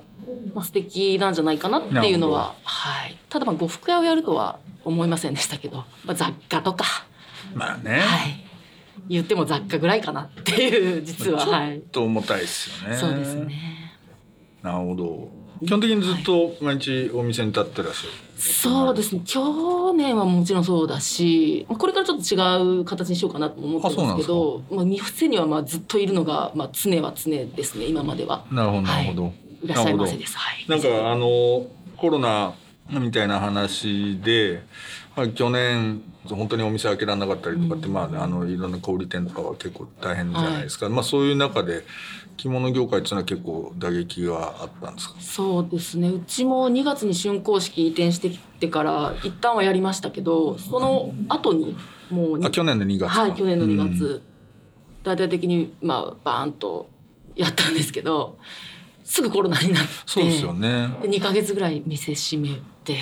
[0.54, 6.86] まあ、素敵なんじゃないかなっていうのは、はい、ただまあ呉服屋をやるとは思いませんでしたけど、まあ、雑貨とか、
[7.54, 8.44] まあね、はい、
[9.10, 12.98] 言っても雑貨ぐらいかなっていう実は、ちょはいっ、と重たいですよね。
[12.98, 13.94] そうですね。
[14.62, 15.30] なるほど。
[15.66, 18.14] 基本的にずっと毎日お店に立ってらっしゃる？
[18.40, 28.46] そうですね去年はもちろんそうだしまあこれからちょっと違う形にしようかなと思ってるんですけどまあ、店にはまあずっといるのが、まあ、常は常ですね今までは。
[28.52, 29.24] なるほどなるほど。
[29.26, 30.38] いらっしゃいませです。
[30.38, 30.66] はい。
[30.68, 32.54] なんかあのコロナ
[32.90, 34.62] みたいな話で、
[35.16, 40.90] まあ、去年本当にお店開けられなかったりとかって、うんまああのいろんな小売店とかは結構大変じゃないですか。
[40.90, 41.84] まあそういう中で
[42.38, 45.16] 着物業界っていうのは結構打撃があったんですか？
[45.20, 51.76] そうですねうちも2月に竣工式移転してきてから一旦はやりましたけどその後に
[52.12, 53.22] もうにあ去年の2月か。
[53.22, 54.22] はい去年の2うん月、
[55.04, 56.90] 大々的にまあバーンと
[57.36, 58.38] やったんですけど
[59.08, 60.90] すぐコロナになってそうですよね。
[61.02, 62.98] で2ヶ月ぐらい店閉めて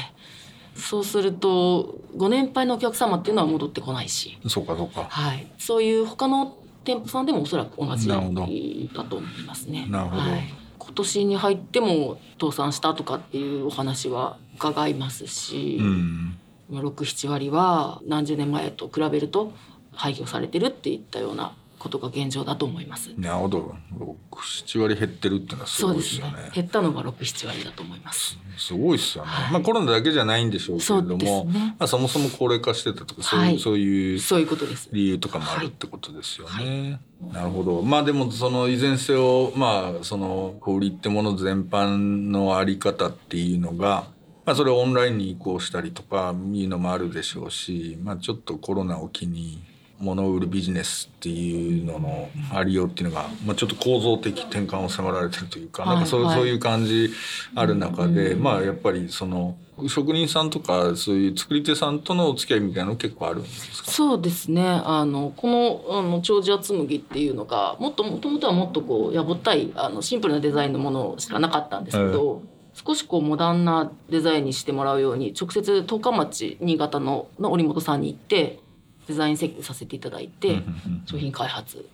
[0.75, 5.07] そうするとご年配のお客様っていうのは戻ってこないし、そうかそうか。
[5.09, 9.87] はい、そういう他の店舗さんでもおそらく同じだと思いますね。
[9.89, 16.37] なるほどはい、今年に入っても倒産したとかっていうお話は伺いますし、うん。
[16.71, 19.53] 67割は何十年前と比べると
[19.91, 23.11] 廃業されてるっていったようなことが現状だと思います。
[23.15, 23.75] なるほど。
[23.99, 26.49] 六七割減ってるっていうのはすごいですよね。。
[26.51, 28.39] 減ったのが6、7割だと思います。
[28.57, 29.29] すごいですよね。
[29.29, 31.75] はいまあコロナだけじゃないんでしょうけれども、ね。
[31.77, 34.89] まあそもそも高齢化してたとかそういう、はいそういうそういうことです。
[34.91, 36.99] 理由とかもあるってことですよね。
[37.31, 37.83] なるほど。
[37.83, 44.07] まあでもそのいずれにせよまあその小売りってもの全般のあり方っていうのが、
[44.43, 49.61] まあそれをオンラインに移行したりとかいうのもあるでしょうし、まあちょっとコロナを機に
[49.99, 56.29] 物を売るビジネスっていうののありようっていうのが、まあ、ちょっと構造的転換を迫られてるというか、なんかそう,、はい。
[56.29, 57.11] はいそういう感じ
[57.55, 63.91] ある中で、うんまあやっぱりその職人さんとかそういう作り手さんとのお付き合いみたいなの結構あるんですか？
[63.91, 64.63] そうですね。
[64.63, 72.41] あのこのあの長寿厚麦っていうのがもっともともとはもっとこうやぼったいあのシンプルなデザインのものしかなかったんですけど、
[72.73, 78.59] 少しこうモダンなデザインにしてもらうように直接十日町新潟のの織本さんに行って
[79.07, 80.61] デザイン設計させていただいて、
[81.05, 81.87] 商品開発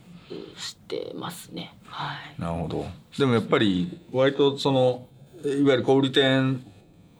[0.57, 1.75] してますね。
[1.85, 2.41] はい。
[2.41, 2.85] なるほど。
[3.17, 5.07] でもやっぱり割とその
[5.43, 6.63] いわゆる小売店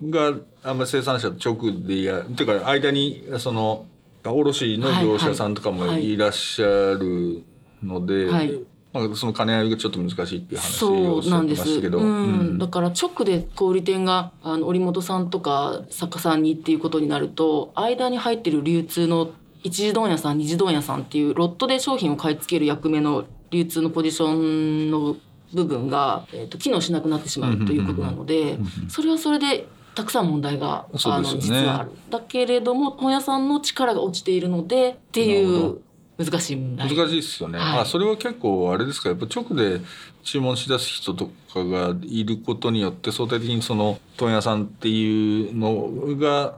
[0.10, 0.34] が
[0.64, 3.86] あんまり生産者と直でやていうか間にその
[4.24, 6.14] 卸の業者さんとかもはいはい。
[6.14, 7.44] いらっしゃる
[7.84, 8.60] ので、はい。
[8.94, 11.60] まあ、その兼ね合いがちょっと難しいっていう話そうをおっしゃってなんです。
[11.60, 12.06] ましたけど、うん。
[12.06, 12.58] うん。
[12.58, 19.32] だから直で小売店があの織本さんとか作家さんにっていうことになると間に入ってる流通の
[19.64, 25.16] 一次問屋さん二次問屋さんっていうロットで商品を買い付ける役目の流通のポジションの
[25.54, 28.58] 部分が、えー、と機能しなくなってしまうということなので、
[28.88, 31.92] それはそれでたくさん問題が、あの実はある。
[32.10, 35.82] だけれども本屋さんの力が落ちているのでっていう
[36.18, 36.88] 難しい問題。
[36.96, 37.80] 難しいですよね、はい。
[37.80, 39.10] あそれは結構あれですか？
[39.10, 39.82] やっぱ直で
[40.24, 46.56] 注文しだす人とかがいることによって相対的にその問屋さんっていうのが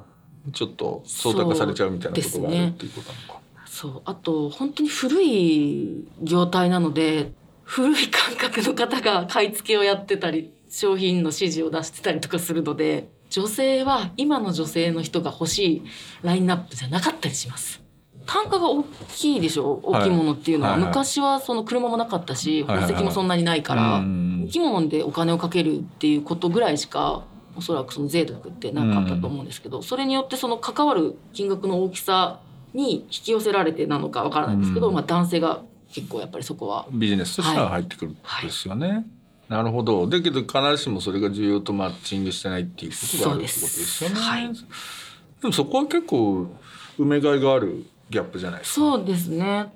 [0.51, 3.39] ちょっと相対化されちゃうみたいなことがあるっていうことなのか。
[3.65, 7.31] そうあと本当に古い業態なので
[7.63, 15.83] 古い感覚の方が買い付けをやってたり商品の指示を出してたりとかするので女性は今の女性の人が欲しい
[16.21, 17.81] ラインナップじゃなかったりします。
[18.25, 27.23] 単価が大きいでしょ大きいものっていうのは、はいはいはい昔はその車もなかったし宝石もそんなにないから、うん大きいものでお金をかけるっていうことぐらいしか
[27.55, 32.39] おそらくその税額ってなかったと思うんですけど、それによってその関わる金額の大きさ
[32.73, 35.61] に引き寄せられてなのかわからないんですけど、うんまあ、男性が
[35.93, 39.05] 結構やっぱりそこはビジネスとしては入ってくるってことですよね。
[39.49, 40.07] なるほど。
[40.07, 44.15] だけど必ずしもそれが需要とマッチングしてないっていうことがあるってことですよね。
[44.15, 44.49] はい
[45.43, 46.47] でもそこは結構
[46.97, 48.75] 埋めがいがあるギャップじゃないですか。
[48.75, 49.73] そうですね。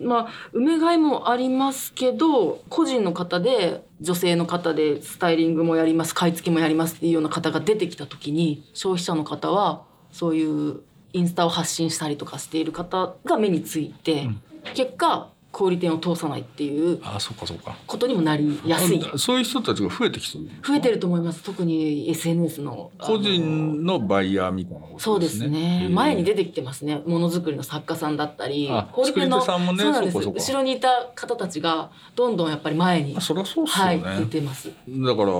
[0.00, 10.80] まあ埋め買いもありますけど個人の方で女性の方でスタイリングもやります買い付けもやりますっていうような方が出てきた時に消費者の方はそういう
[11.12, 14.42] インスタを発信したりとかしている方が目について、うん。
[14.74, 17.76] 結果小売店を通さないっていうああ、そうかそうか。
[17.86, 19.00] ことにもなりやすい。
[19.14, 21.44] あそういう人たちが増えてきてる増えてると思います。
[21.44, 25.88] 特に SNS の個人のバイヤーみたいなことそうですね。
[25.90, 27.00] 前に出てきてますね。
[27.06, 30.18] ものづくりの作家さんだったりあ小売店のさんもねそうなんです。
[30.18, 34.70] 後ろにいた方たちがどんどんやっぱり前にあそりゃそうっすよはいね、出てます。
[34.88, 35.32] だから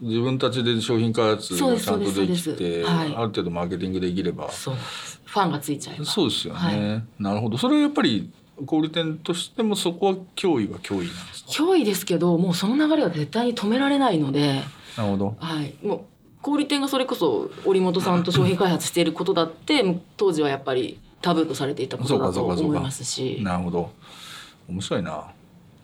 [0.00, 2.90] 自分たちで商品開発がちゃんとできてです。
[2.90, 3.06] はい。
[3.06, 4.48] ある程度マーケティングできれば。
[4.48, 7.22] ファンがついちゃいますそうですよね、はい。
[7.22, 7.58] なるほど。
[7.58, 8.30] それはやっぱり
[8.64, 11.50] 小売店としてもそこは脅威は脅威なんですか？
[11.50, 14.62] 脅威ですけどもうその流れは絶対に止められないので、
[14.96, 15.36] なるほど。
[15.38, 16.00] はい、もう
[16.40, 23.40] 小売店がそれこそ織本さんと商品開発していることだって当時はやっぱりタブーとされていたことだと思いますし。
[23.42, 23.90] なるほど。
[24.68, 25.24] 面白いな。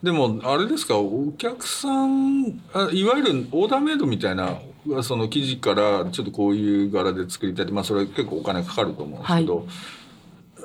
[0.01, 0.97] でもあれですか？
[0.97, 4.57] お客さんあいわゆるオーダーメイドみたいな
[5.01, 9.65] その生地からちょっとこういう柄で作りたいってまあそれは結構お金かかると思うんですけど、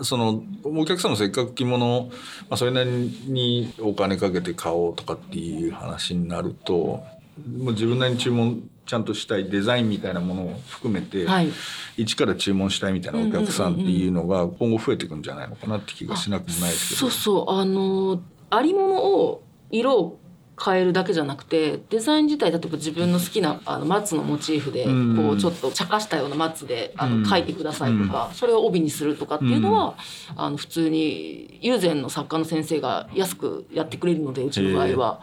[0.03, 2.11] そのお客さんもせっかく着物を、
[2.49, 7.03] まあ、それなりにお金かけて買おうとかっていう話になると
[7.47, 11.53] もう自分なりに注文ちゃんとしたいデザインみたいなものを含めて、はい。
[11.99, 17.01] 一から注文したいみたいなお客さんっていうのが今後増えていくんじゃないのかなって気がしなくもないですけど。
[17.01, 17.51] そうそう。
[17.51, 20.21] あのありものを色を
[20.63, 25.17] 変えるだけじゃなくてデザイン自体例えば自分の好きなあの松のモチーフでうん。
[25.17, 27.23] こうちょっと茶化したような松であうん。
[27.23, 29.95] の描いてくださいとか、それを帯にするとかっていうのは、
[30.37, 35.21] あの普通に友禅の作家の先生が安くやってくれるのでうちの場合は、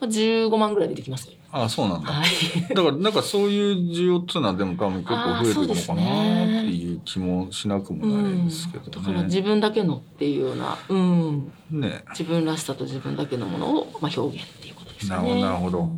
[0.00, 1.35] まあ、15万ぐらいでできますよ。
[1.52, 2.12] ああそうなんだ。
[2.12, 2.74] はい。
[2.74, 9.24] だからなんかそういう需要っていうのはでも多分結構増えてるのかなっていう気もしなくもないですけどだからね。
[9.24, 12.04] 自分だけのっていうような、うん、ね。
[12.10, 15.40] 自分らしさと自分だけのものを、まあ、表現っていうことですかね。
[15.40, 15.88] なるほど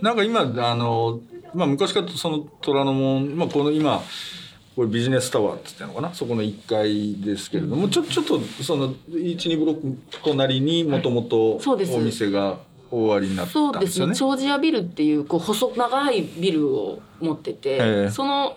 [0.00, 1.20] なんか今あの
[1.54, 4.02] まあ昔からその虎ノ門まあこの今
[4.74, 6.12] これビジネスタワーって言ってるのかな？
[6.12, 12.58] そこの1階ですけれども、ちょちょっとその12ブロック隣にもともとお店が
[12.90, 13.86] 終わりになったそうんでね。
[13.86, 14.14] ですね。
[14.14, 18.10] 長寿屋ビルっていうこう細長いビルを持ってて、ええ。
[18.10, 18.56] その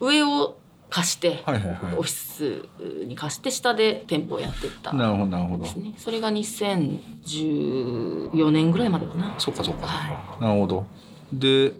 [0.00, 0.56] 上を
[0.88, 2.62] 貸して、はいはいはオフィス
[3.06, 4.96] に貸して下で店舗をやってったい。
[4.96, 5.66] なるほどなるほど。
[5.96, 9.34] それが2014年ぐらいまでかな。
[9.38, 10.86] そうかそうか、はなるほど。
[11.32, 11.72] で、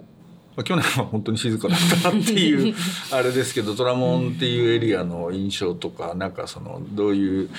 [0.57, 2.74] まあ、去年は本当に静かだったなっていう
[3.12, 7.51] あれですけど 虎門っていうエリアの印象とかなんかそのどういう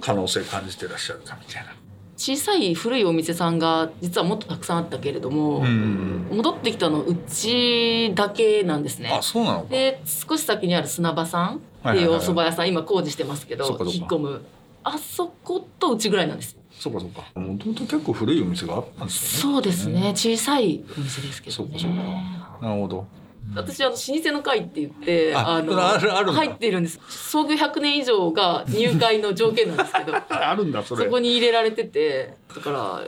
[0.00, 1.72] 可能性感じてらっしゃるかみたいな。
[2.16, 9.22] 小さい古いお店さんが実はもっとたくさんあったけれども、うん戻ってきたのうちだけなんですねあ。
[9.22, 9.66] そうなのか。
[9.68, 14.44] で少し先にある砂場さんってはいうお蕎麦屋さん今工事してますけど引っ込む
[14.82, 17.22] あそことうちぐらいなんですそうかそうか。
[17.38, 19.54] もともと結構古いお店があったんですよね。
[19.54, 23.06] そうですね小さいお店ですけどねそうかそうかなるほど。
[23.54, 31.04] 私あの老舗の会って言ってあの入っているんです創業100年以上が入会の条件なんですけど あるんだそれ。
[31.04, 33.00] そこに入れられててだから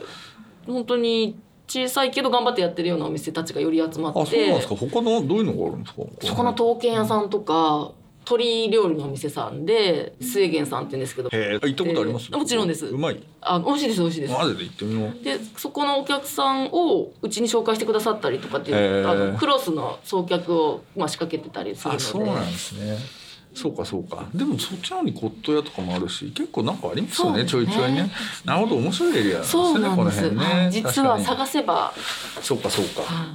[0.65, 1.35] 本当に
[1.67, 4.75] 小さいけど頑張ってやってるようなお店たちがより集まっあそうなんでてすか。
[4.75, 6.01] 他のどういうのがあるんですか？
[6.27, 7.91] そこの刀剣屋さんとか
[8.29, 11.29] 鶏料理のお店さんで末源さんって言うんですけど。
[11.29, 12.27] へえ行ったことあります？
[12.31, 12.85] えーもちろんです。
[12.85, 13.23] うまい？
[13.41, 14.33] あ美味しいです美味しいです。
[14.33, 14.63] マジで？
[14.63, 15.23] 行ってみよう。
[15.23, 22.97] でそこのお客さんをうちに紹介してくださったりとかっていう、あのクロスの送客を、まあ、仕掛けてたりするのあでそうなんですね。
[23.55, 24.27] そうかそうか。
[24.35, 28.11] でもそっちの方に骨董屋とかもあるし結構なんかありますよねちょいちょいね。
[28.45, 30.61] なるほど面白いエリアですねそうなんです、この辺ね。
[30.61, 31.93] はい実は探せば、
[32.37, 33.01] にそうかそうか。
[33.01, 33.25] は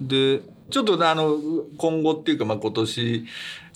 [0.00, 0.06] い。
[0.06, 1.38] でちょっとあの
[1.76, 3.26] 今後っていうかまあ今年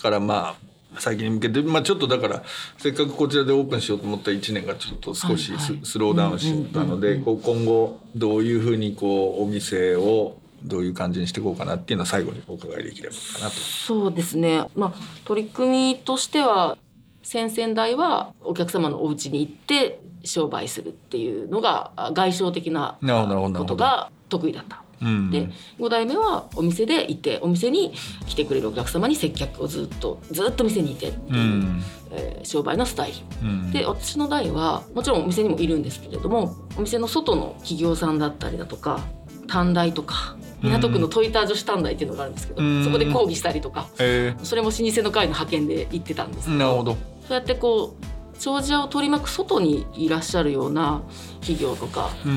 [0.00, 0.68] からまあ
[0.98, 2.42] 最近に向けて、まあ、ちょっとだから
[2.78, 13.52] せっかくこちらでオープンしようと思った1年がちょっと少しス,、ローダウンしたのでこう今後どういうふうにこうお店をどういう感じにしていこうかなっていうのは最後にお伺いできればかなと。
[13.52, 14.92] そうですね、まあ、
[15.24, 16.76] 取り組みとしては
[17.22, 24.82] 先々代はお客様のお家に行って商売するっていうのがあ外商的なことが得意だった。
[25.02, 27.92] うんで5代目はお店でいてお店に
[28.26, 31.82] 来てくれるお客様に接客をずっとずっと店にいてっていう、うん。
[32.10, 33.48] えー商売のスタイル。
[33.48, 33.70] うん。
[33.70, 39.00] で私の代はもちろんお店にもいるんですけれどもお店の外の企業さんだったりだとか
[39.46, 42.84] 短大とか港区のトイター女子短大っていうのがあるんですけど、うん。
[42.84, 46.92] そこで講義したりとかえそれも老舗の会の派遣で行ってたんですけどーなるほど。
[46.92, 46.98] そ
[47.30, 51.02] うやってこう長寿屋を取り巻く外にいらっしゃるような
[51.40, 52.28] 企業とか、う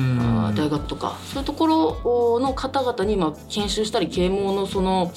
[0.54, 5.12] 大学とかそういうところの方々に今研修したり啓蒙のその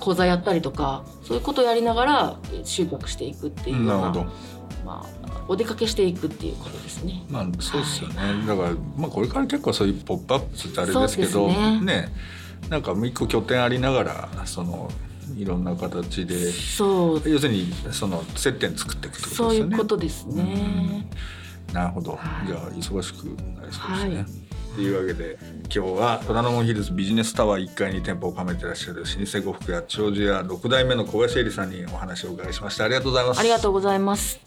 [0.00, 4.26] 講座やったりとかそういうことをやりながらえー集客していくっていうようななるほど。
[4.84, 7.22] まあ、お出かけしていくっていうことですね。
[7.30, 8.16] まあそうですよね。
[8.46, 12.08] だからまあこれから結構そういうポップアップってあれですけどねね
[12.68, 14.90] なんか一個拠点ありながらその
[15.36, 19.70] いろんな形でそう要するにその接点作っていくってことですそういう。
[19.76, 21.08] ことですね。
[21.72, 22.12] なるほど。
[22.16, 24.16] はいじゃあ忙しくなりそうですね。
[24.16, 24.26] はい
[24.74, 34.40] というわけで今日は虎ノ門ヒルズビジネスタワー1階に店舗を構えていらっしゃる老舗呉服屋長寿屋6代目の小林恵里さんにお話をお伺いしましたありがとうございますありがとうございます。